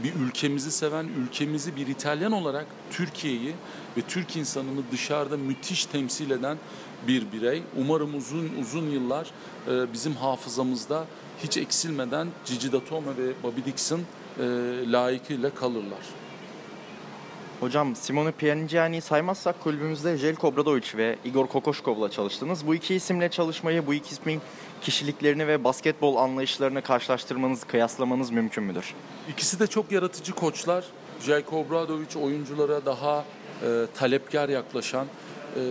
bir 0.03 0.27
ülkemizi 0.27 0.71
seven, 0.71 1.09
ülkemizi 1.23 1.75
bir 1.75 1.87
İtalyan 1.87 2.31
olarak 2.31 2.65
Türkiye'yi 2.91 3.55
ve 3.97 4.01
Türk 4.01 4.35
insanını 4.35 4.81
dışarıda 4.91 5.37
müthiş 5.37 5.85
temsil 5.85 6.31
eden 6.31 6.57
bir 7.07 7.31
birey. 7.31 7.63
Umarım 7.77 8.17
uzun 8.17 8.51
uzun 8.61 8.89
yıllar 8.89 9.31
e, 9.67 9.93
bizim 9.93 10.13
hafızamızda 10.13 11.05
hiç 11.43 11.57
eksilmeden 11.57 12.27
Cici 12.45 12.71
Datome 12.71 13.17
ve 13.17 13.43
Bobby 13.43 13.61
Dixon 13.65 13.99
e, 13.99 14.43
layıkıyla 14.91 15.55
kalırlar. 15.55 16.05
Hocam 17.59 17.95
Simone 17.95 18.31
Pianigiani'yi 18.31 19.01
saymazsak 19.01 19.63
kulübümüzde 19.63 20.17
Jelko 20.17 20.47
Obradovic 20.47 20.97
ve 20.97 21.15
Igor 21.25 21.47
Kokoşkov'la 21.47 22.11
çalıştınız. 22.11 22.67
Bu 22.67 22.75
iki 22.75 22.95
isimle 22.95 23.29
çalışmayı, 23.29 23.87
bu 23.87 23.93
iki 23.93 24.11
ismin 24.11 24.41
kişiliklerini 24.81 25.47
ve 25.47 25.63
basketbol 25.63 26.15
anlayışlarını 26.15 26.81
karşılaştırmanız, 26.81 27.63
kıyaslamanız 27.63 28.31
mümkün 28.31 28.63
müdür? 28.63 28.93
İkisi 29.29 29.59
de 29.59 29.67
çok 29.67 29.91
yaratıcı 29.91 30.33
koçlar. 30.33 30.85
Jelko 31.21 31.57
Obradovic 31.57 32.19
oyunculara 32.21 32.85
daha 32.85 33.25
e, 33.63 33.85
talepkar 33.95 34.49
yaklaşan, 34.49 35.05
e, 35.55 35.61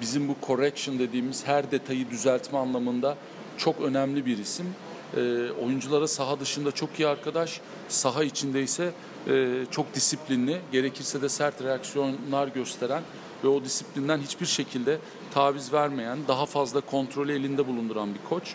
bizim 0.00 0.28
bu 0.28 0.36
correction 0.46 0.98
dediğimiz 0.98 1.46
her 1.46 1.70
detayı 1.70 2.10
düzeltme 2.10 2.58
anlamında 2.58 3.16
çok 3.58 3.80
önemli 3.80 4.26
bir 4.26 4.38
isim. 4.38 4.66
E, 5.16 5.50
oyunculara 5.64 6.08
saha 6.08 6.40
dışında 6.40 6.72
çok 6.72 7.00
iyi 7.00 7.08
arkadaş, 7.08 7.60
saha 7.88 8.24
içinde 8.24 8.62
ise 8.62 8.92
e, 9.28 9.64
çok 9.70 9.94
disiplinli, 9.94 10.60
gerekirse 10.72 11.22
de 11.22 11.28
sert 11.28 11.62
reaksiyonlar 11.62 12.48
gösteren 12.48 13.02
ve 13.44 13.48
o 13.48 13.64
disiplinden 13.64 14.18
hiçbir 14.18 14.46
şekilde 14.46 14.98
taviz 15.34 15.72
vermeyen, 15.72 16.18
daha 16.28 16.46
fazla 16.46 16.80
kontrolü 16.80 17.32
elinde 17.32 17.66
bulunduran 17.66 18.14
bir 18.14 18.28
koç. 18.28 18.54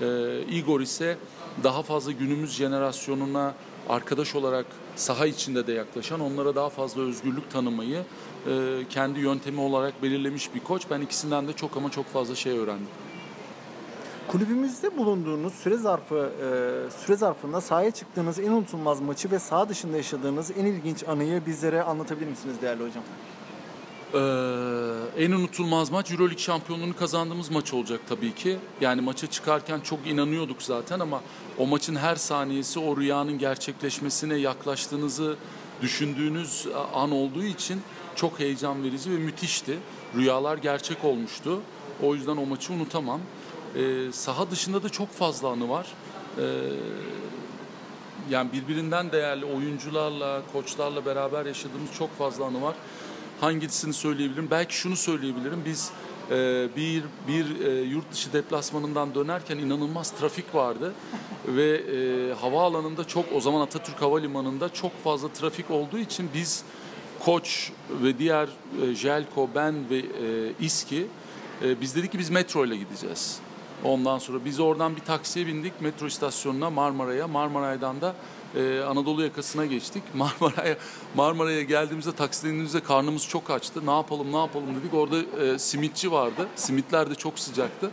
E, 0.00 0.40
Igor 0.50 0.80
ise 0.80 1.18
daha 1.64 1.82
fazla 1.82 2.12
günümüz 2.12 2.52
jenerasyonuna 2.52 3.54
arkadaş 3.88 4.34
olarak 4.34 4.66
saha 4.96 5.26
içinde 5.26 5.66
de 5.66 5.72
yaklaşan, 5.72 6.20
onlara 6.20 6.54
daha 6.54 6.68
fazla 6.68 7.02
özgürlük 7.02 7.50
tanımayı 7.50 8.02
e, 8.46 8.82
kendi 8.90 9.20
yöntemi 9.20 9.60
olarak 9.60 10.02
belirlemiş 10.02 10.54
bir 10.54 10.60
koç. 10.60 10.82
Ben 10.90 11.00
ikisinden 11.00 11.48
de 11.48 11.52
çok 11.52 11.76
ama 11.76 11.90
çok 11.90 12.06
fazla 12.06 12.34
şey 12.34 12.58
öğrendim. 12.58 12.88
Kulübümüzde 14.28 14.96
bulunduğunuz 14.98 15.54
süre 15.54 15.76
zarfı 15.76 16.14
e, 16.16 17.04
süre 17.04 17.16
zarfında 17.16 17.60
sahaya 17.60 17.90
çıktığınız 17.90 18.38
en 18.38 18.52
unutulmaz 18.52 19.00
maçı 19.00 19.30
ve 19.30 19.38
saha 19.38 19.68
dışında 19.68 19.96
yaşadığınız 19.96 20.50
en 20.50 20.64
ilginç 20.64 21.08
anıyı 21.08 21.46
bizlere 21.46 21.82
anlatabilir 21.82 22.26
misiniz 22.26 22.56
değerli 22.62 22.82
hocam? 22.82 23.02
Ee, 24.14 25.24
en 25.24 25.32
unutulmaz 25.32 25.90
maç 25.90 26.10
Euroleague 26.10 26.38
şampiyonluğunu 26.38 26.96
kazandığımız 26.96 27.50
maç 27.50 27.74
olacak 27.74 28.00
tabii 28.08 28.34
ki. 28.34 28.56
Yani 28.80 29.00
maça 29.00 29.26
çıkarken 29.26 29.80
çok 29.80 30.06
inanıyorduk 30.06 30.62
zaten 30.62 31.00
ama 31.00 31.20
o 31.58 31.66
maçın 31.66 31.96
her 31.96 32.16
saniyesi 32.16 32.78
o 32.78 32.96
rüyanın 32.96 33.38
gerçekleşmesine 33.38 34.34
yaklaştığınızı 34.34 35.36
düşündüğünüz 35.82 36.66
an 36.94 37.12
olduğu 37.12 37.44
için 37.44 37.80
çok 38.16 38.40
heyecan 38.40 38.84
verici 38.84 39.10
ve 39.10 39.16
müthişti. 39.16 39.78
Rüyalar 40.16 40.58
gerçek 40.58 41.04
olmuştu. 41.04 41.60
O 42.02 42.14
yüzden 42.14 42.36
o 42.36 42.46
maçı 42.46 42.72
unutamam. 42.72 43.20
Ee, 43.76 44.12
saha 44.12 44.50
dışında 44.50 44.82
da 44.82 44.88
çok 44.88 45.12
fazla 45.12 45.48
anı 45.48 45.68
var. 45.68 45.86
Ee, 46.38 46.42
yani 48.30 48.52
birbirinden 48.52 49.12
değerli 49.12 49.44
oyuncularla, 49.44 50.42
koçlarla 50.52 51.06
beraber 51.06 51.46
yaşadığımız 51.46 51.92
çok 51.98 52.18
fazla 52.18 52.44
anı 52.44 52.62
var. 52.62 52.74
Hangisini 53.40 53.92
söyleyebilirim? 53.92 54.48
Belki 54.50 54.76
şunu 54.76 54.96
söyleyebilirim. 54.96 55.62
Biz 55.64 55.90
e, 56.30 56.68
bir 56.76 57.02
bir 57.28 57.60
e, 57.66 57.82
yurt 57.82 58.12
dışı 58.12 58.32
deplasmanından 58.32 59.14
dönerken 59.14 59.58
inanılmaz 59.58 60.10
trafik 60.10 60.54
vardı 60.54 60.92
ve 61.46 61.76
e, 61.76 62.34
havaalanında 62.34 63.04
çok 63.04 63.24
o 63.34 63.40
zaman 63.40 63.60
Atatürk 63.60 64.02
Havalimanı'nda 64.02 64.68
çok 64.68 65.04
fazla 65.04 65.28
trafik 65.28 65.70
olduğu 65.70 65.98
için 65.98 66.30
biz 66.34 66.64
Koç 67.24 67.72
ve 68.02 68.18
diğer 68.18 68.48
e, 68.82 68.94
Jelko, 68.94 69.48
ben 69.54 69.74
ve 69.90 69.98
e, 69.98 70.04
İSKİ 70.60 71.06
e, 71.64 71.80
biz 71.80 71.96
dedik 71.96 72.12
ki 72.12 72.18
biz 72.18 72.30
metro 72.30 72.64
ile 72.64 72.76
gideceğiz. 72.76 73.40
Ondan 73.84 74.18
sonra 74.18 74.44
biz 74.44 74.60
oradan 74.60 74.96
bir 74.96 75.00
taksiye 75.00 75.46
bindik 75.46 75.80
metro 75.80 76.06
istasyonuna 76.06 76.70
Marmara'ya. 76.70 77.28
Marmaray'dan 77.28 78.00
da 78.00 78.14
e, 78.56 78.80
Anadolu 78.80 79.22
yakasına 79.22 79.66
geçtik. 79.66 80.02
Marmara'ya 80.14 80.76
Marmara'ya 81.14 81.62
geldiğimizde 81.62 82.12
taksiden 82.12 82.48
indiğimizde 82.48 82.80
karnımız 82.80 83.28
çok 83.28 83.50
açtı. 83.50 83.86
Ne 83.86 83.90
yapalım 83.90 84.32
ne 84.32 84.38
yapalım 84.38 84.66
dedik. 84.80 84.94
Orada 84.94 85.44
e, 85.44 85.58
simitçi 85.58 86.12
vardı. 86.12 86.48
Simitler 86.56 87.10
de 87.10 87.14
çok 87.14 87.38
sıcaktı. 87.38 87.90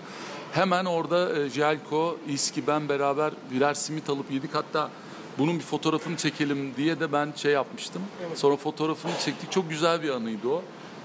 Hemen 0.52 0.86
orada 0.86 1.39
e, 1.39 1.49
Jelko, 1.49 2.17
İSKİ 2.28 2.67
ben 2.67 2.89
beraber 2.89 3.34
birer 3.52 3.73
simit 3.73 4.10
alıp 4.10 4.32
yedik. 4.32 4.56
Hatta 4.56 4.89
bunun 5.38 5.56
bir 5.56 5.63
fotoğrafını 5.63 6.17
çekelim 6.17 6.75
diye 6.78 6.99
de 6.99 7.12
ben 7.12 7.34
şey 7.36 7.52
yapmıştım. 7.52 8.02
Sonra 8.36 8.56
fotoğrafını 8.56 9.12
çektik. 9.25 9.52
Çok 9.52 9.69
güzel 9.69 10.04
bir 10.04 10.10
anıydı 10.10 10.47
o. 10.47 10.63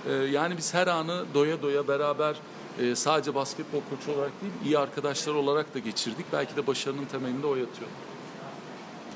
E, 0.09 0.13
yani 0.13 0.57
biz 0.57 0.75
her 0.75 0.87
anı 0.87 1.25
doya 1.35 1.63
doya 1.63 1.89
beraber 1.89 2.37
e, 2.81 2.95
sadece 2.97 3.35
basketbol 3.35 3.81
koçu 3.91 4.19
olarak 4.19 4.33
değil, 4.43 4.53
iyi 4.65 4.79
arkadaşlar 4.79 5.35
olarak 5.35 5.75
da 5.75 5.79
geçirdik. 5.79 6.27
Belki 6.33 6.57
de 6.57 6.67
başarının 6.67 7.05
temelinde 7.05 7.47
o 7.47 7.57
yatıyor. 7.57 7.91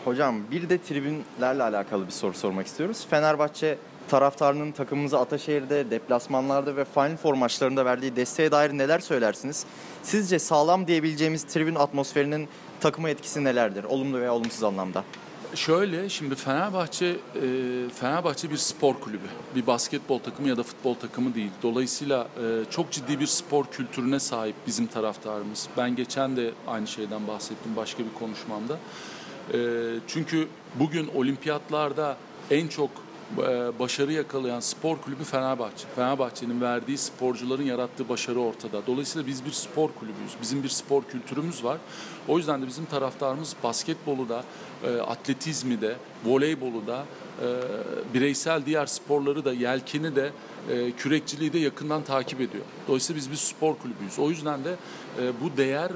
Hocam 0.05 0.37
bir 0.51 0.69
de 0.69 0.79
tribünlerle 0.79 1.63
alakalı 1.63 2.07
bir 2.07 2.13
soru 2.13 2.35
sormak 2.35 2.67
istiyoruz. 2.67 3.07
Fenerbahçe 3.11 3.79
taraftarının 4.09 4.73
takımımıza 4.73 5.21
Ataşehir'de, 5.21 5.91
deplasmanlarda 5.91 6.77
ve 6.77 6.85
Final 6.85 7.17
Four 7.17 7.35
maçlarında 7.35 7.85
verdiği 7.85 8.17
desteğe 8.17 8.51
dair 8.51 8.71
neler 8.71 8.99
söylersiniz? 8.99 9.65
Sizce 10.03 10.39
sağlam 10.39 10.87
diyebileceğimiz 10.87 11.45
tribün 11.45 11.75
atmosferinin 11.75 12.49
takıma 12.81 13.11
etkisi 13.11 13.45
nelerdir? 13.45 13.85
Olumlu 13.85 14.21
veya 14.21 14.35
olumsuz 14.35 14.65
anlamda. 14.65 15.05
Şöyle 15.55 16.09
şimdi 16.09 16.35
Fenerbahçe 16.35 17.07
e, 17.07 17.17
Fenerbahçe 17.95 18.51
bir 18.51 18.57
spor 18.57 18.95
kulübü. 18.95 19.27
Bir 19.57 19.67
basketbol 19.67 20.19
takımı 20.19 20.49
ya 20.49 20.57
da 20.57 20.63
futbol 20.63 20.95
takımı 20.95 21.35
değil. 21.35 21.51
Dolayısıyla 21.63 22.29
e, 22.43 22.71
çok 22.71 22.91
ciddi 22.91 23.21
bir 23.21 23.27
spor 23.27 23.65
kültürüne 23.67 24.21
sahip 24.21 24.55
bizim 24.67 24.87
taraftarımız. 24.87 25.69
Ben 25.77 25.97
geçen 25.97 26.37
de 26.37 26.51
aynı 26.67 26.87
şeyden 26.87 27.29
bahsettim 27.29 27.77
başka 27.77 28.05
bir 28.05 28.15
konuşmamda. 28.19 28.79
E, 29.55 29.59
çünkü 30.07 30.49
bugün 30.75 31.11
olimpiyatlarda 31.15 32.17
en 32.51 32.69
çok 32.69 32.91
başarı 33.79 34.13
yakalayan 34.13 34.61
spor 34.61 34.97
kulübü 34.97 35.25
Fenerbahçe. 35.25 35.87
Fenerbahçe'nin 35.97 36.61
verdiği 36.61 36.99
sporcuların 36.99 37.63
yarattığı 37.63 38.09
başarı 38.09 38.41
ortada. 38.41 38.87
Dolayısıyla 38.87 39.27
biz 39.27 39.45
bir 39.45 39.51
spor 39.51 39.91
kulübüyüz. 40.01 40.33
Bizim 40.43 40.63
bir 40.63 40.69
spor 40.69 41.03
kültürümüz 41.03 41.65
var. 41.65 41.79
O 42.29 42.39
yüzden 42.39 42.63
de 42.63 42.67
bizim 42.67 42.85
taraftarımız 42.85 43.57
basketbolu 43.63 44.29
da, 44.29 44.45
e, 44.85 45.01
atletizmi 45.01 45.81
de, 45.81 45.97
voleybolu 46.25 46.87
da, 46.87 47.05
e, 47.43 47.47
bireysel 48.15 48.67
diğer 48.67 48.87
sporları 48.87 49.45
da, 49.45 49.53
yelkeni 49.53 50.17
de, 50.17 50.31
e, 50.71 50.93
kürekçiliği 50.93 51.53
de 51.53 51.59
yakından 51.59 52.03
takip 52.03 52.41
ediyor. 52.41 52.65
Dolayısıyla 52.89 53.21
biz 53.21 53.31
bir 53.31 53.37
spor 53.37 53.75
kulübüyüz. 53.75 54.19
O 54.19 54.31
yüzden 54.31 54.65
de 54.65 54.77
e, 55.21 55.41
bu 55.41 55.57
değeri 55.57 55.93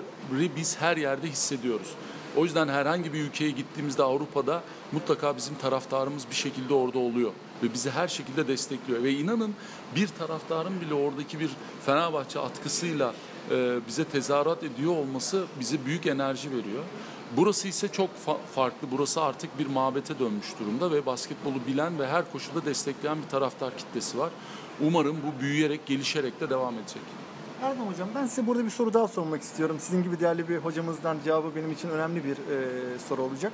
biz 0.57 0.77
her 0.81 0.97
yerde 0.97 1.29
hissediyoruz. 1.29 1.89
O 2.37 2.45
yüzden 2.45 2.69
herhangi 2.69 3.13
bir 3.13 3.21
ülkeye 3.21 3.51
gittiğimizde 3.51 4.03
Avrupa'da 4.03 4.63
mutlaka 4.93 5.37
bizim 5.37 5.55
taraftarımız 5.55 6.31
bir 6.31 6.35
şekilde 6.35 6.75
orada 6.75 6.99
oluyor 6.99 7.31
ve 7.63 7.73
bizi 7.75 7.91
her 7.91 8.09
şekilde 8.09 8.49
destekliyor. 8.49 9.03
Ve 9.03 9.13
inanın 9.13 9.55
bir 9.97 10.09
taraftarın 10.09 10.81
bile 10.81 10.95
oradaki 10.95 11.41
bir 11.41 11.51
Fenerbahçe 11.87 12.41
atkısıyla 12.41 13.15
e, 13.51 13.79
bize 13.89 14.05
tezahürat 14.05 14.63
ediyor 14.65 14.97
olması 14.97 15.45
bize 15.61 15.87
büyük 15.87 16.07
enerji 16.07 16.51
veriyor. 16.51 16.85
Burası 17.37 17.69
ise 17.69 17.89
çok 17.89 18.11
fa- 18.27 18.39
farklı. 18.55 18.89
Burası 18.93 19.23
artık 19.23 19.59
bir 19.59 19.67
mabete 19.67 20.19
dönmüş 20.19 20.47
durumda 20.61 20.93
ve 20.93 21.07
basketbolu 21.07 21.55
bilen 21.67 21.99
ve 21.99 22.07
her 22.07 22.33
koşulda 22.33 22.65
destekleyen 22.65 23.23
bir 23.23 23.29
taraftar 23.29 23.77
kitlesi 23.79 24.19
var. 24.19 24.31
Umarım 24.81 25.17
bu 25.27 25.41
büyüyerek, 25.41 25.87
gelişerek 25.87 26.41
de 26.41 26.51
devam 26.51 26.75
edecek. 26.79 27.03
Erdem 27.63 27.87
Hocam 27.87 28.09
ben 28.15 28.27
size 28.27 28.47
burada 28.47 28.65
bir 28.65 28.71
soru 28.71 28.95
daha 28.95 29.09
sormak 29.09 29.43
istiyorum. 29.43 29.77
Sizin 29.81 30.03
gibi 30.03 30.21
değerli 30.21 30.49
bir 30.49 30.57
hocamızdan 30.57 31.17
cevabı 31.25 31.57
benim 31.57 31.73
için 31.73 31.89
önemli 31.89 32.25
bir 32.25 32.37
e, 32.37 32.99
soru 33.09 33.23
olacak. 33.23 33.53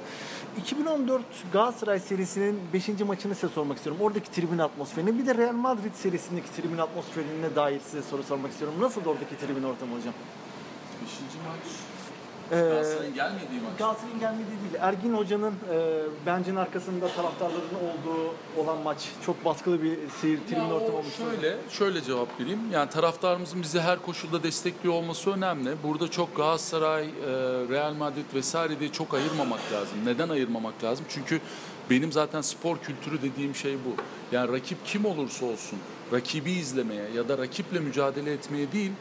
2014 0.59 1.23
Galatasaray 1.53 2.01
serisinin 2.01 2.61
5. 2.73 2.88
maçını 2.88 3.35
size 3.35 3.49
sormak 3.49 3.77
istiyorum. 3.77 4.03
Oradaki 4.03 4.31
tribün 4.31 4.59
atmosferini 4.59 5.18
bir 5.18 5.27
de 5.27 5.35
Real 5.35 5.53
Madrid 5.55 5.94
serisindeki 5.94 6.53
tribün 6.57 6.79
atmosferine 6.79 7.57
dair 7.57 7.81
size 7.81 8.03
soru 8.03 8.23
sormak 8.23 8.51
istiyorum. 8.51 8.77
Nasıl 8.81 9.01
oradaki 9.07 9.38
tribün 9.38 9.62
ortamı 9.62 9.97
hocam? 9.97 10.14
Beşinci 11.03 11.38
maç. 11.49 11.88
Ee, 12.53 12.57
Galatasaray'ın 12.57 13.15
gelmediği 13.15 13.61
maç. 13.61 13.79
Galatasaray'ın 13.79 14.21
gelmediği 14.21 14.47
değil. 14.47 14.75
Ergin 14.81 15.15
Hoca'nın 15.15 15.55
e, 15.73 15.77
bencin 16.27 16.57
arkasında 16.57 17.09
taraftarların 17.09 17.75
olduğu 17.75 18.35
olan 18.63 18.79
maç. 18.79 19.09
Çok 19.27 19.45
baskılı 19.45 19.83
bir 19.83 19.99
seyir 20.21 20.39
tribün 20.49 20.61
ortamı 20.61 20.93
o 20.93 20.99
olmuş. 20.99 21.15
şöyle, 21.17 21.57
şöyle 21.71 22.03
cevap 22.03 22.41
vereyim. 22.41 22.61
Yani 22.73 22.91
taraftarımızın 22.91 23.63
bizi 23.63 23.81
her 23.81 24.03
koşulda 24.03 24.43
destekliyor 24.43 24.95
olması 24.95 25.31
önemli. 25.31 25.71
Burada 25.85 26.11
çok 26.11 26.37
Galatasaray, 26.37 27.05
e, 27.05 27.09
Real 27.71 27.95
Madrid 27.95 28.35
vesaire 28.35 28.81
diye 28.81 28.93
çok 28.93 29.15
ayırmamak 29.15 29.61
lazım. 29.73 29.99
Neden 30.05 30.29
ayırmamak 30.29 30.85
lazım? 30.85 31.07
Çünkü 31.09 31.41
benim 31.91 32.13
zaten 32.13 32.41
spor 32.41 32.79
kültürü 32.79 33.23
dediğim 33.23 33.55
şey 33.55 33.75
bu. 33.75 34.03
Yani 34.37 34.53
rakip 34.53 34.87
kim 34.87 35.05
olursa 35.05 35.47
olsun 35.47 35.79
rakibi 36.13 36.51
izlemeye 36.51 37.11
ya 37.17 37.29
da 37.29 37.39
rakiple 37.39 37.81
mücadele 37.81 38.33
etmeye 38.33 38.73
değil, 38.73 38.93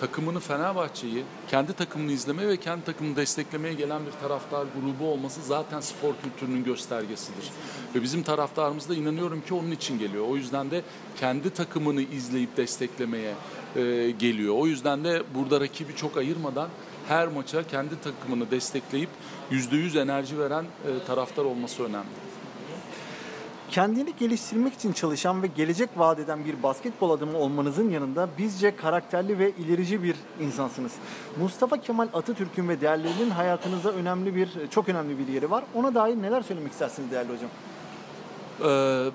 takımını 0.00 0.40
Fenerbahçe'yi, 0.40 1.24
kendi 1.50 1.72
takımını 1.72 2.12
izlemeye 2.12 2.48
ve 2.48 2.56
kendi 2.56 2.84
takımını 2.84 3.16
desteklemeye 3.16 3.74
gelen 3.74 4.06
bir 4.06 4.12
taraftar 4.12 4.66
grubu 4.80 5.10
olması 5.10 5.42
zaten 5.42 5.80
spor 5.80 6.14
kültürünün 6.22 6.64
göstergesidir. 6.64 7.50
Ve 7.94 8.02
bizim 8.02 8.22
taraftarımız 8.22 8.88
da 8.88 8.94
inanıyorum 8.94 9.40
ki 9.40 9.54
onun 9.54 9.70
için 9.70 9.98
geliyor. 9.98 10.24
O 10.28 10.36
yüzden 10.36 10.70
de 10.70 10.82
kendi 11.20 11.50
takımını 11.50 12.02
izleyip 12.02 12.56
desteklemeye 12.56 13.34
e, 13.76 14.10
geliyor. 14.10 14.54
O 14.58 14.66
yüzden 14.66 15.04
de 15.04 15.22
burada 15.34 15.60
rakibi 15.60 15.96
çok 15.96 16.16
ayırmadan 16.16 16.68
her 17.08 17.28
maça 17.28 17.66
kendi 17.66 18.00
takımını 18.00 18.50
destekleyip 18.50 19.08
%100 19.50 20.00
enerji 20.02 20.38
veren 20.38 20.64
e, 20.64 21.06
taraftar 21.06 21.44
olması 21.44 21.82
önemli. 21.82 22.23
Kendini 23.74 24.16
geliştirmek 24.20 24.74
için 24.74 24.92
çalışan 24.92 25.42
ve 25.42 25.46
gelecek 25.46 25.90
vaat 25.96 26.18
eden 26.18 26.44
bir 26.44 26.62
basketbol 26.62 27.10
adamı 27.10 27.38
olmanızın 27.38 27.90
yanında 27.90 28.28
bizce 28.38 28.76
karakterli 28.76 29.38
ve 29.38 29.50
ilerici 29.50 30.02
bir 30.02 30.16
insansınız. 30.40 30.92
Mustafa 31.40 31.80
Kemal 31.80 32.08
Atatürk'ün 32.12 32.68
ve 32.68 32.80
değerlerinin 32.80 33.30
hayatınızda 33.30 33.92
önemli 33.92 34.36
bir, 34.36 34.48
çok 34.70 34.88
önemli 34.88 35.18
bir 35.18 35.32
yeri 35.32 35.50
var. 35.50 35.64
Ona 35.74 35.94
dair 35.94 36.22
neler 36.22 36.42
söylemek 36.42 36.72
istersiniz 36.72 37.10
değerli 37.10 37.28
hocam? 37.32 37.50
Ee, 38.64 39.10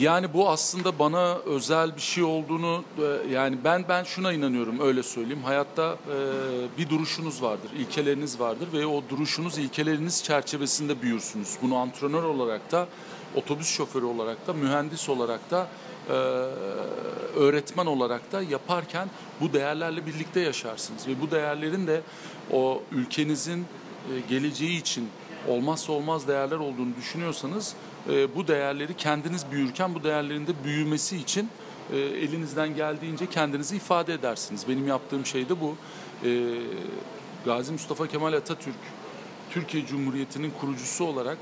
yani 0.00 0.34
bu 0.34 0.48
aslında 0.48 0.98
bana 0.98 1.34
özel 1.34 1.96
bir 1.96 2.00
şey 2.00 2.24
olduğunu 2.24 2.84
e, 2.98 3.32
yani 3.32 3.58
ben 3.64 3.84
ben 3.88 4.04
şuna 4.04 4.32
inanıyorum 4.32 4.80
öyle 4.80 5.02
söyleyeyim. 5.02 5.42
Hayatta 5.44 5.92
e, 5.92 6.18
bir 6.78 6.88
duruşunuz 6.88 7.42
vardır, 7.42 7.70
ilkeleriniz 7.78 8.40
vardır 8.40 8.68
ve 8.72 8.86
o 8.86 9.02
duruşunuz, 9.10 9.58
ilkeleriniz 9.58 10.24
çerçevesinde 10.24 11.02
büyürsünüz. 11.02 11.56
Bunu 11.62 11.76
antrenör 11.76 12.22
olarak 12.22 12.72
da, 12.72 12.86
otobüs 13.34 13.68
şoförü 13.76 14.04
olarak 14.04 14.46
da, 14.46 14.52
mühendis 14.52 15.08
olarak 15.08 15.50
da, 15.50 15.68
e, 16.08 16.12
öğretmen 17.36 17.86
olarak 17.86 18.32
da 18.32 18.42
yaparken 18.42 19.08
bu 19.40 19.52
değerlerle 19.52 20.06
birlikte 20.06 20.40
yaşarsınız 20.40 21.08
ve 21.08 21.20
bu 21.20 21.30
değerlerin 21.30 21.86
de 21.86 22.00
o 22.52 22.82
ülkenizin 22.92 23.60
e, 23.60 24.20
geleceği 24.28 24.80
için 24.80 25.08
olmazsa 25.48 25.92
olmaz 25.92 26.28
değerler 26.28 26.56
olduğunu 26.56 26.96
düşünüyorsanız 26.96 27.74
e, 28.10 28.34
bu 28.34 28.48
değerleri 28.48 28.96
kendiniz 28.96 29.50
büyürken 29.50 29.94
bu 29.94 30.04
değerlerin 30.04 30.46
de 30.46 30.52
büyümesi 30.64 31.16
için 31.16 31.48
elinizden 31.92 32.74
geldiğince 32.74 33.26
kendinizi 33.26 33.76
ifade 33.76 34.14
edersiniz. 34.14 34.68
Benim 34.68 34.86
yaptığım 34.86 35.26
şey 35.26 35.48
de 35.48 35.60
bu. 35.60 35.76
E, 36.24 36.60
Gazi 37.44 37.72
Mustafa 37.72 38.06
Kemal 38.06 38.32
Atatürk 38.32 38.74
Türkiye 39.50 39.86
Cumhuriyeti'nin 39.86 40.52
kurucusu 40.60 41.04
olarak 41.04 41.38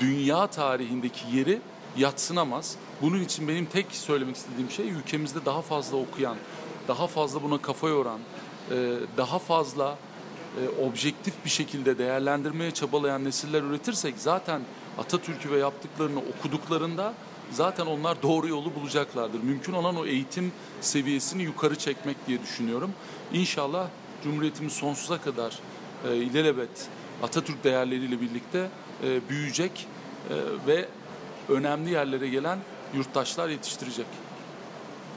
dünya 0.00 0.46
tarihindeki 0.46 1.36
yeri 1.36 1.60
yatsınamaz. 1.96 2.76
Bunun 3.02 3.20
için 3.20 3.48
benim 3.48 3.66
tek 3.66 3.86
söylemek 3.92 4.36
istediğim 4.36 4.70
şey 4.70 4.90
ülkemizde 4.90 5.44
daha 5.44 5.62
fazla 5.62 5.96
okuyan, 5.96 6.36
daha 6.88 7.06
fazla 7.06 7.42
buna 7.42 7.58
kafa 7.58 7.88
yoran, 7.88 8.20
e, 8.70 8.94
daha 9.16 9.38
fazla 9.38 9.98
e, 10.60 10.82
objektif 10.82 11.34
bir 11.44 11.50
şekilde 11.50 11.98
değerlendirmeye 11.98 12.70
çabalayan 12.70 13.24
nesiller 13.24 13.62
üretirsek 13.62 14.14
zaten 14.18 14.60
Atatürk'ü 14.98 15.50
ve 15.50 15.58
yaptıklarını 15.58 16.18
okuduklarında 16.18 17.14
zaten 17.52 17.86
onlar 17.86 18.22
doğru 18.22 18.48
yolu 18.48 18.74
bulacaklardır. 18.74 19.42
Mümkün 19.42 19.72
olan 19.72 19.96
o 19.96 20.06
eğitim 20.06 20.52
seviyesini 20.80 21.42
yukarı 21.42 21.78
çekmek 21.78 22.26
diye 22.26 22.42
düşünüyorum. 22.42 22.90
İnşallah 23.32 23.88
Cumhuriyetimiz 24.24 24.72
sonsuza 24.72 25.20
kadar 25.20 25.58
e, 26.08 26.16
ilelebet 26.16 26.88
Atatürk 27.22 27.64
değerleriyle 27.64 28.20
birlikte 28.20 28.68
e, 29.04 29.28
büyüyecek 29.28 29.86
e, 30.30 30.34
ve 30.66 30.84
önemli 31.48 31.90
yerlere 31.90 32.28
gelen 32.28 32.58
yurttaşlar 32.94 33.48
yetiştirecek. 33.48 34.06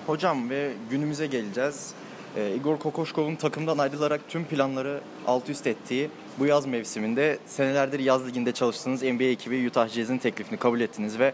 Hocam 0.08 0.50
ve 0.50 0.74
günümüze 0.90 1.28
geleceğiz. 1.28 1.94
Ee, 2.36 2.56
Igor 2.56 2.80
Kokoşkov'un 2.80 3.36
takımdan 3.36 3.78
ayrılarak 3.78 4.22
tüm 4.30 4.46
planları 4.46 5.02
alt 5.28 5.50
üst 5.50 5.68
ettiği 5.68 6.10
bu 6.40 6.46
yaz 6.46 6.66
mevsiminde 6.66 7.38
senelerdir 7.46 8.00
yaz 8.00 8.28
liginde 8.28 8.52
çalıştığınız 8.52 9.04
NBA 9.04 9.24
ekibi 9.24 9.68
Utah 9.68 9.88
Jazz'in 9.88 10.18
teklifini 10.18 10.60
kabul 10.60 10.82
ettiniz 10.82 11.20
ve 11.20 11.34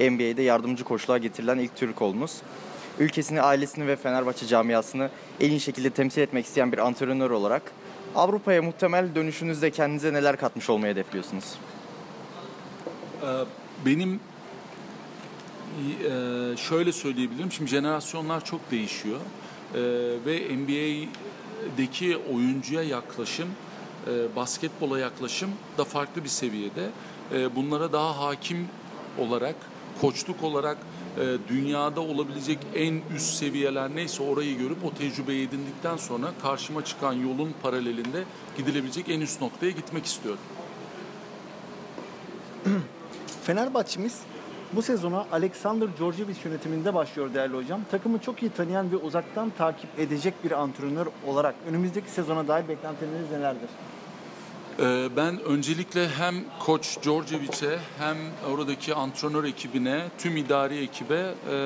NBA'de 0.00 0.42
yardımcı 0.42 0.84
koçluğa 0.84 1.18
getirilen 1.18 1.58
ilk 1.58 1.76
Türk 1.76 2.02
oldunuz. 2.02 2.42
Ülkesini, 2.98 3.42
ailesini 3.42 3.86
ve 3.86 3.96
Fenerbahçe 3.96 4.46
camiasını 4.46 5.10
en 5.40 5.50
iyi 5.50 5.60
şekilde 5.60 5.90
temsil 5.90 6.22
etmek 6.22 6.46
isteyen 6.46 6.72
bir 6.72 6.78
antrenör 6.78 7.30
olarak 7.30 7.62
Avrupa'ya 8.16 8.62
muhtemel 8.62 9.14
dönüşünüzde 9.14 9.70
kendinize 9.70 10.12
neler 10.12 10.36
katmış 10.36 10.70
olmayı 10.70 10.92
hedefliyorsunuz? 10.92 11.54
Ee, 13.22 13.26
Benim 13.86 14.20
e, 16.04 16.56
şöyle 16.56 16.92
söyleyebilirim. 16.92 17.52
Şimdi 17.52 17.70
jenerasyonlar 17.70 18.44
çok 18.44 18.70
değişiyor. 18.70 19.18
Ee, 19.74 19.78
Ve 20.26 20.56
NBA'deki 20.56 22.16
oyuncuya 22.34 22.82
yaklaşım, 22.82 23.48
e, 24.06 24.36
basketbola 24.36 24.98
yaklaşım 24.98 25.50
da 25.78 25.84
farklı 25.84 26.24
bir 26.24 26.28
seviyede. 26.28 26.90
Ee, 27.34 27.56
Bunlara 27.56 27.92
daha 27.92 28.18
hakim 28.18 28.68
olarak, 29.18 29.54
koçluk 30.00 30.42
olarak 30.42 30.76
dünyada 31.48 32.00
olabilecek 32.00 32.58
en 32.74 33.00
üst 33.16 33.34
seviyeler 33.34 33.90
neyse 33.94 34.22
orayı 34.22 34.58
görüp 34.58 34.84
o 34.84 34.94
tecrübeyi 34.94 35.48
edindikten 35.48 35.96
sonra 35.96 36.26
karşıma 36.42 36.84
çıkan 36.84 37.12
yolun 37.12 37.54
paralelinde 37.62 38.24
gidilebilecek 38.56 39.08
en 39.08 39.20
üst 39.20 39.40
noktaya 39.40 39.70
gitmek 39.70 40.06
istiyorum. 40.06 40.40
Fenerbahçemiz 43.42 44.20
bu 44.72 44.82
sezona 44.82 45.26
Alexander 45.32 45.88
Djordjevic 45.96 46.36
yönetiminde 46.44 46.94
başlıyor 46.94 47.34
değerli 47.34 47.56
hocam. 47.56 47.80
Takımı 47.90 48.18
çok 48.18 48.42
iyi 48.42 48.50
tanıyan 48.50 48.92
ve 48.92 48.96
uzaktan 48.96 49.52
takip 49.58 49.98
edecek 49.98 50.34
bir 50.44 50.50
antrenör 50.50 51.06
olarak 51.26 51.54
önümüzdeki 51.68 52.10
sezona 52.10 52.48
dair 52.48 52.68
beklentileriniz 52.68 53.30
nelerdir? 53.30 53.70
Ee, 54.80 55.08
Ben 55.16 55.40
öncelikle 55.42 56.08
hem 56.08 56.34
koç 56.58 56.98
Djordjevic'e 57.02 57.78
hem 57.98 58.16
oradaki 58.52 58.94
antrenör 58.94 59.44
ekibine, 59.44 60.02
tüm 60.18 60.36
idari 60.36 60.78
ekibe 60.78 61.14
e, 61.14 61.58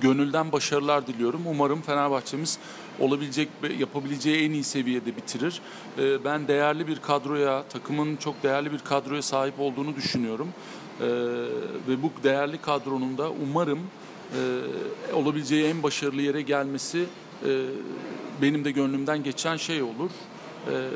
gönülden 0.00 0.52
başarılar 0.52 1.06
diliyorum. 1.06 1.40
Umarım 1.46 1.82
Fenerbahçemiz 1.82 2.58
olabilecek, 2.98 3.48
yapabileceği 3.78 4.48
en 4.48 4.50
iyi 4.52 4.64
seviyede 4.64 5.16
bitirir. 5.16 5.60
Ee, 5.98 6.24
Ben 6.24 6.48
değerli 6.48 6.86
bir 6.88 6.98
kadroya, 6.98 7.62
takımın 7.68 8.16
çok 8.16 8.42
değerli 8.42 8.72
bir 8.72 8.78
kadroya 8.78 9.22
sahip 9.22 9.60
olduğunu 9.60 9.96
düşünüyorum. 9.96 10.48
Ee, 11.00 11.04
Ve 11.88 12.02
bu 12.02 12.12
değerli 12.22 12.58
kadronun 12.60 13.18
da 13.18 13.30
umarım 13.30 13.78
e, 13.80 15.12
olabileceği 15.14 15.64
en 15.64 15.82
başarılı 15.82 16.22
yere 16.22 16.42
gelmesi 16.42 17.04
e, 17.46 17.50
benim 18.42 18.64
de 18.64 18.70
gönlümden 18.70 19.22
geçen 19.22 19.56
şey 19.56 19.82
olur. 19.82 20.10
Ee, 20.66 20.88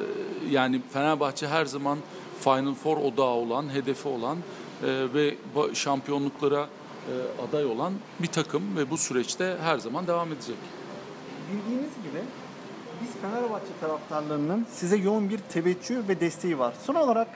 yani 0.50 0.80
Fenerbahçe 0.92 1.48
her 1.48 1.64
zaman 1.64 1.98
Final 2.40 2.74
Four 2.74 2.96
odağı 2.96 3.26
olan, 3.26 3.74
hedefi 3.74 4.08
olan 4.08 4.38
e, 4.38 4.86
ve 5.14 5.34
şampiyonluklara 5.74 6.68
e, 7.08 7.14
aday 7.48 7.64
olan 7.64 7.92
bir 8.20 8.26
takım 8.26 8.76
ve 8.76 8.90
bu 8.90 8.98
süreçte 8.98 9.56
her 9.62 9.78
zaman 9.78 10.06
devam 10.06 10.32
edecek. 10.32 10.56
Bildiğiniz 11.52 11.90
gibi 12.02 12.24
biz 13.02 13.10
Fenerbahçe 13.20 13.72
taraftarlarının 13.80 14.66
size 14.72 14.96
yoğun 14.96 15.30
bir 15.30 15.38
teveccüh 15.38 16.08
ve 16.08 16.20
desteği 16.20 16.58
var. 16.58 16.74
Son 16.86 16.94
olarak 16.94 17.28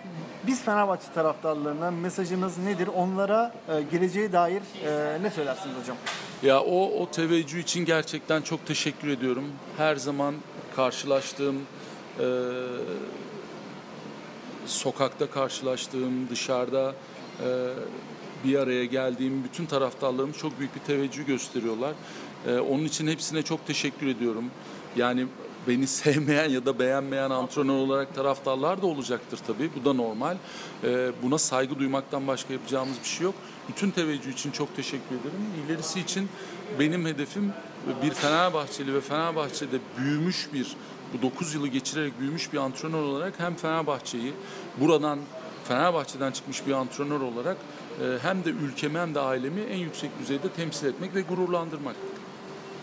biz 0.46 0.62
Fenerbahçe 0.62 1.12
taraftarlarına 1.14 1.90
mesajınız 1.90 2.58
nedir? 2.58 2.88
Onlara 2.96 3.54
e, 3.68 3.82
geleceğe 3.82 4.32
dair 4.32 4.62
e, 4.86 5.22
ne 5.22 5.30
söylersiniz 5.30 5.76
hocam? 5.80 5.96
Ya 6.42 6.60
o 6.60 7.02
o 7.02 7.10
teveccüh 7.10 7.58
için 7.58 7.84
gerçekten 7.84 8.42
çok 8.42 8.66
teşekkür 8.66 9.08
ediyorum. 9.08 9.44
Her 9.76 9.96
zaman 9.96 10.34
karşılaştığım 10.76 11.56
e, 12.20 12.26
sokakta 14.66 15.30
karşılaştığım, 15.30 16.28
dışarıda 16.30 16.94
e, 17.40 17.48
bir 18.44 18.58
araya 18.58 18.84
geldiğim 18.84 19.44
bütün 19.44 19.66
taraftarlarım 19.66 20.32
çok 20.32 20.58
büyük 20.58 20.74
bir 20.74 20.80
teveccüh 20.80 21.26
gösteriyorlar. 21.26 21.92
E, 22.46 22.58
onun 22.58 22.84
için 22.84 23.06
hepsine 23.06 23.42
çok 23.42 23.66
teşekkür 23.66 24.06
ediyorum. 24.06 24.44
Yani 24.96 25.26
beni 25.68 25.86
sevmeyen 25.86 26.50
ya 26.50 26.66
da 26.66 26.78
beğenmeyen 26.78 27.30
antrenör 27.30 27.74
olarak 27.74 28.14
taraftarlar 28.14 28.82
da 28.82 28.86
olacaktır 28.86 29.40
tabii. 29.46 29.70
Bu 29.80 29.84
da 29.84 29.92
normal. 29.92 30.36
E, 30.84 31.10
buna 31.22 31.38
saygı 31.38 31.78
duymaktan 31.78 32.26
başka 32.26 32.52
yapacağımız 32.52 32.96
bir 33.02 33.08
şey 33.08 33.24
yok. 33.24 33.34
Bütün 33.68 33.90
teveccüh 33.90 34.32
için 34.32 34.50
çok 34.50 34.76
teşekkür 34.76 35.14
ederim. 35.14 35.66
İlerisi 35.66 36.00
için 36.00 36.28
benim 36.78 37.06
hedefim 37.06 37.52
bir 38.02 38.10
Fenerbahçeli 38.10 38.94
ve 38.94 39.00
Fenerbahçe'de 39.00 39.78
büyümüş 39.98 40.48
bir 40.52 40.76
bu 41.14 41.22
9 41.22 41.54
yılı 41.54 41.68
geçirerek 41.68 42.20
büyümüş 42.20 42.52
bir 42.52 42.58
antrenör 42.58 43.02
olarak 43.02 43.34
hem 43.38 43.54
Fenerbahçe'yi 43.54 44.32
buradan 44.80 45.18
Fenerbahçe'den 45.64 46.32
çıkmış 46.32 46.66
bir 46.66 46.72
antrenör 46.72 47.20
olarak 47.20 47.56
e, 48.00 48.18
hem 48.22 48.44
de 48.44 48.50
ülkemi 48.50 48.98
hem 48.98 49.14
de 49.14 49.20
ailemi 49.20 49.60
en 49.60 49.78
yüksek 49.78 50.10
düzeyde 50.20 50.48
temsil 50.48 50.86
etmek 50.86 51.14
ve 51.14 51.20
gururlandırmak. 51.20 51.96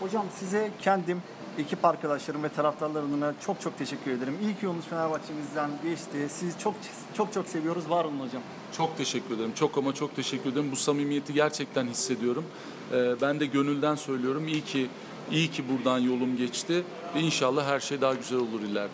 Hocam 0.00 0.26
size 0.38 0.70
kendim, 0.82 1.22
ekip 1.58 1.84
arkadaşlarım 1.84 2.42
ve 2.42 2.48
taraftarlar 2.48 3.02
adına 3.02 3.34
çok 3.46 3.60
çok 3.60 3.78
teşekkür 3.78 4.10
ederim. 4.10 4.34
İyi 4.42 4.56
ki 4.56 4.66
yolunuz 4.66 4.84
Fenerbahçe'mizden 4.84 5.70
geçti. 5.84 6.28
Sizi 6.28 6.58
çok 6.58 6.74
çok 7.16 7.32
çok 7.32 7.46
seviyoruz. 7.46 7.90
Var 7.90 8.04
olun 8.04 8.20
hocam. 8.20 8.42
Çok 8.76 8.96
teşekkür 8.96 9.34
ederim. 9.34 9.52
Çok 9.54 9.78
ama 9.78 9.94
çok 9.94 10.16
teşekkür 10.16 10.52
ederim. 10.52 10.72
Bu 10.72 10.76
samimiyeti 10.76 11.34
gerçekten 11.34 11.86
hissediyorum. 11.86 12.44
E, 12.92 13.20
ben 13.20 13.40
de 13.40 13.46
gönülden 13.46 13.94
söylüyorum. 13.94 14.48
İyi 14.48 14.64
ki 14.64 14.88
iyi 15.30 15.50
ki 15.50 15.64
buradan 15.68 15.98
yolum 15.98 16.36
geçti 16.36 16.84
inşallah 17.20 17.66
her 17.66 17.80
şey 17.80 18.00
daha 18.00 18.14
güzel 18.14 18.38
olur 18.38 18.60
ileride. 18.60 18.88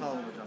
Sağ 0.00 0.10
olun 0.10 0.18
hocam. 0.32 0.45